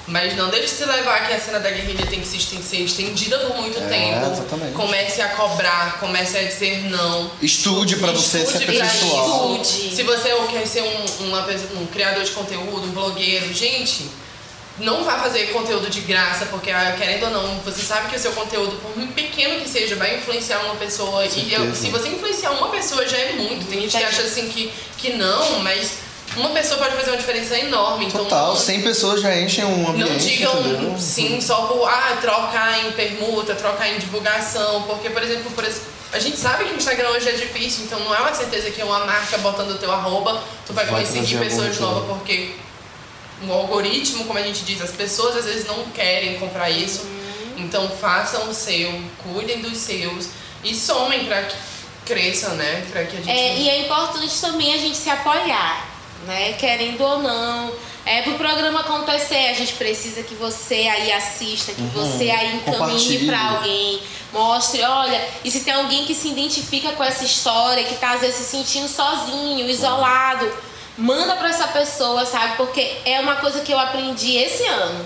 [0.07, 3.57] Mas não deixe se levar que a cena da guerrilha tem que ser estendida por
[3.57, 4.31] muito É, tempo.
[4.31, 4.73] exatamente.
[4.73, 7.31] Comece a cobrar, comece a dizer não.
[7.41, 9.61] Estude pra você se Estude pra aperfeiçoar.
[9.61, 9.95] Estude.
[9.95, 11.47] Se você quer ser um, uma
[11.79, 14.07] um criador de conteúdo, um blogueiro, gente,
[14.77, 18.19] não vá fazer conteúdo de graça, porque ah, querendo ou não, você sabe que o
[18.19, 21.25] seu conteúdo, por muito pequeno que seja, vai influenciar uma pessoa.
[21.25, 21.29] E
[21.75, 23.65] se você influenciar uma pessoa já é muito.
[23.67, 26.04] Tem gente que acha assim que, que não, mas
[26.37, 28.05] uma pessoa pode fazer uma diferença enorme.
[28.05, 30.95] Então, Total, não- 100 pessoas já enchem um ambiente, não digam entendeu?
[30.99, 35.81] sim só por ah, trocar em permuta, trocar em divulgação, porque, por exemplo, por ex-
[36.13, 38.81] a gente sabe que o Instagram hoje é difícil, então não é uma certeza que
[38.83, 42.51] uma marca botando o teu arroba, tu vai, Vai conseguir pessoas novas, porque
[43.45, 47.05] o algoritmo, como a gente diz, as pessoas às vezes não querem comprar isso.
[47.57, 50.27] Então façam o seu, cuidem dos seus
[50.63, 51.55] e somem pra que
[52.05, 52.85] cresça, né?
[52.91, 53.29] Pra que a gente.
[53.29, 55.85] É, e é importante também a gente se apoiar,
[56.25, 56.53] né?
[56.53, 57.71] Querendo ou não.
[58.05, 63.25] É, pro programa acontecer, a gente precisa que você aí assista, que você aí encaminhe
[63.25, 63.99] pra alguém,
[64.31, 68.21] mostre, olha, e se tem alguém que se identifica com essa história, que tá às
[68.21, 70.47] vezes se sentindo sozinho, isolado,
[70.95, 72.57] manda pra essa pessoa, sabe?
[72.57, 75.03] Porque é uma coisa que eu aprendi esse ano,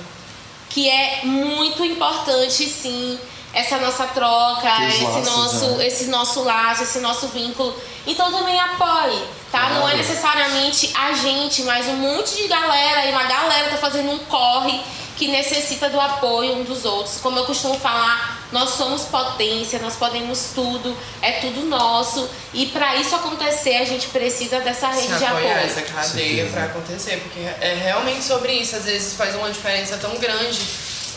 [0.69, 3.17] que é muito importante, sim,
[3.53, 5.87] essa nossa troca, esse laços, nosso, né?
[5.87, 7.75] esse nosso laço, esse nosso vínculo.
[8.05, 9.69] Então também apoie, tá?
[9.69, 9.97] Não é Claro.
[9.97, 14.79] necessariamente a gente, mas um monte de galera e uma galera tá fazendo um corre
[15.17, 17.17] que necessita do apoio um dos outros.
[17.19, 22.29] Como eu costumo falar, nós somos potência, nós podemos tudo, é tudo nosso.
[22.53, 25.65] E para isso acontecer, a gente precisa dessa se rede de apoiar apoio.
[25.65, 28.77] essa cadeia para acontecer, porque é realmente sobre isso.
[28.77, 30.61] Às vezes faz uma diferença tão grande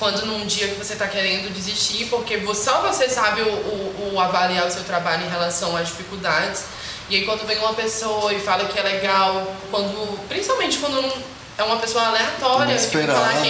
[0.02, 4.20] quando num dia que você está querendo desistir, porque só você sabe o, o- o
[4.20, 6.64] avaliar o seu trabalho em relação às dificuldades.
[7.08, 11.12] E aí quando vem uma pessoa e fala que é legal, quando, principalmente quando não-
[11.56, 13.42] é uma pessoa aleatória, que falar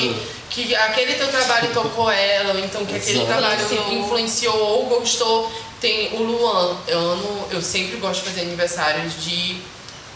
[0.51, 3.93] que, que aquele teu trabalho tocou ela, ou então que aquele trabalho Influenciou.
[4.05, 5.51] influenciou ou gostou.
[5.81, 9.57] Tem o Luan, eu, amo, eu sempre gosto de fazer aniversários de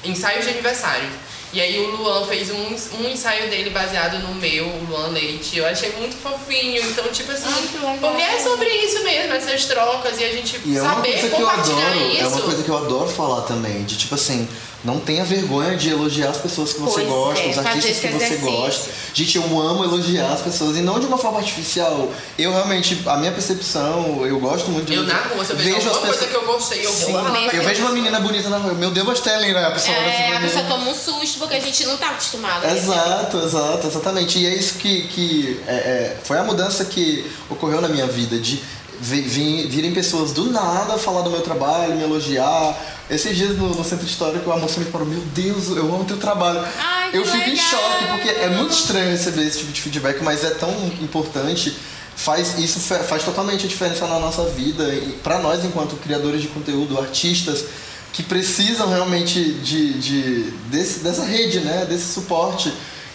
[0.05, 1.09] ensaios de aniversário.
[1.57, 2.67] E aí o Luan fez um,
[3.01, 5.57] um ensaio dele baseado no meu, o Luan Leite.
[5.57, 6.83] Eu achei muito fofinho.
[6.85, 10.77] Então, tipo assim, Ai, porque é sobre isso mesmo, essas trocas e a gente E
[10.77, 12.21] é saber eu compartilhar adoro, isso.
[12.23, 14.47] é uma coisa que eu adoro falar também, de tipo assim,
[14.87, 18.09] não tenha vergonha de elogiar as pessoas que você Pois gosta, é, os artistas que
[18.09, 18.91] você gosta.
[19.13, 22.09] Gente, eu amo elogiar as pessoas e não de uma forma artificial.
[22.39, 25.75] Eu realmente, a minha percepção, eu gosto muito de Eu na rua, se eu vejo
[25.77, 27.91] alguma as coisa pessoas- que eu gostei, eu vou Sim, falar pra eu vejo uma
[27.93, 29.65] menina bonita na rua, meu Deus, Bastellen, né?
[29.67, 32.63] A pessoa É, a pessoa toma um susto porque a gente não tá acostumado.
[32.63, 32.79] receber.
[32.93, 34.39] Exato, exato, exatamente.
[34.39, 38.39] E é isso que, que é, é, foi a mudança que ocorreu na minha vida,
[38.39, 38.63] de
[39.01, 42.95] vi- vi- virem pessoas do nada falar do meu trabalho, me elogiar.
[43.09, 46.17] Esses dias no, no centro histórico a moça me falou, meu Deus, eu amo teu
[46.17, 46.61] trabalho.
[46.79, 47.65] Ai, eu fico em legal!
[47.71, 51.77] choque, porque é muito estranho receber esse tipo de feedback, mas é tão importante.
[52.17, 56.41] Faz, isso fa- faz totalmente a diferença na nossa vida, e pra nós enquanto criadores
[56.41, 57.67] de conteúdo, artistas,
[58.13, 61.85] que precisam realmente de, de desse, dessa rede, né?
[61.87, 62.73] desse suporte.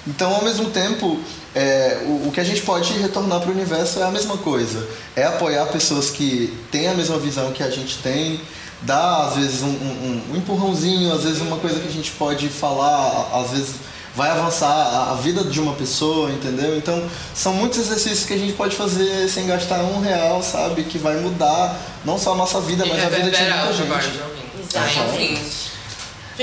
[0.07, 1.19] Então, ao mesmo tempo,
[1.55, 4.87] é, o, o que a gente pode retornar para o universo é a mesma coisa.
[5.15, 8.39] É apoiar pessoas que têm a mesma visão que a gente tem,
[8.83, 12.49] dar, às vezes, um, um- um empurrãozinho, às vezes, uma coisa que a gente pode
[12.49, 13.75] falar, às vezes
[14.15, 16.75] vai avançar a, a vida de uma pessoa, entendeu?
[16.77, 17.01] Então,
[17.33, 20.83] são muitos exercícios que a gente pode fazer sem gastar um real, sabe?
[20.83, 23.43] Que vai mudar não só a nossa vida, E mas a vida de muita
[23.77, 24.11] gente.
[24.11, 25.70] de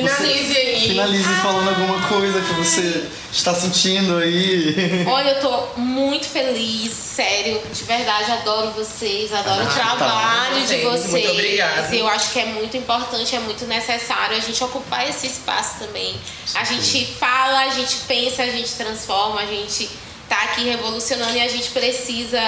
[0.03, 0.15] Tá.
[0.17, 0.81] Finalize aí.
[0.89, 5.05] Finalize falando alguma coisa que você está sentindo aí.
[5.07, 10.67] Olha, eu tô muito feliz, sério, de verdade, adoro vocês, adoro o Ah, trabalho tá.
[10.67, 11.31] de Muito vocês.
[11.31, 11.95] obrigada.
[11.95, 16.17] Eu acho que é muito importante, é muito necessário a gente ocupar esse espaço também.
[16.55, 19.89] A gente fala, a gente pensa, a gente transforma, a gente
[20.29, 22.41] tá aqui revolucionando e a gente precisa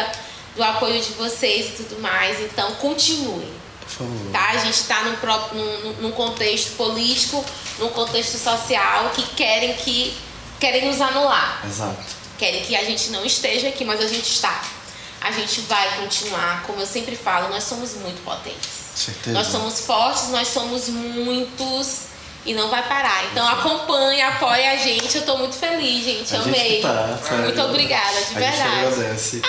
[0.57, 2.41] do apoio de vocês e tudo mais.
[2.41, 3.60] Então, continuem.
[4.33, 4.51] Tá?
[4.51, 5.17] A gente está num,
[5.53, 7.45] num, num contexto político,
[7.79, 10.17] num contexto social que querem que
[10.59, 11.63] querem nos anular.
[11.67, 12.21] Exato.
[12.39, 14.63] Querem que a gente não esteja aqui, mas a gente está.
[15.21, 18.71] A gente vai continuar, como eu sempre falo, nós somos muito potentes.
[18.95, 19.33] Certeza.
[19.33, 22.10] Nós somos fortes, nós somos muitos
[22.45, 23.25] e não vai parar.
[23.27, 25.17] Então acompanhe, apoie a gente.
[25.19, 26.35] Eu tô muito feliz, gente.
[26.35, 26.77] A gente Amei.
[26.77, 28.87] que tá, muito obrigada, de A gente verdade.
[28.87, 29.43] agradece.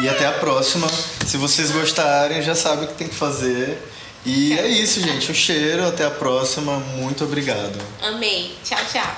[0.00, 0.88] E até a próxima.
[1.26, 3.82] Se vocês gostarem, já sabem o que tem que fazer.
[4.24, 5.30] E é isso, gente.
[5.30, 5.86] Um cheiro.
[5.86, 6.78] Até a próxima.
[6.78, 7.78] Muito obrigado.
[8.02, 8.56] Amei.
[8.64, 9.16] Tchau, tchau.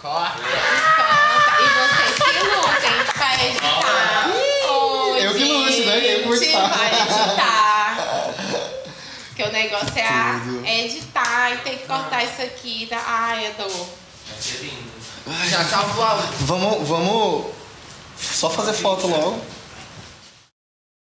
[0.00, 0.38] Corta.
[0.38, 1.60] Conta.
[1.60, 4.30] E vocês que lutem pra editar.
[5.20, 6.14] Eu que lute, né?
[6.14, 6.68] Eu que vou gente, editar.
[6.78, 7.69] Vai editar.
[9.40, 12.86] Porque o negócio é, a, é editar e tem que cortar isso aqui.
[12.86, 13.02] Tá?
[13.06, 13.86] Ai, eu tô.
[15.48, 16.04] Já acabou.
[16.40, 17.46] Vamos, vamos
[18.18, 19.40] só fazer foto logo.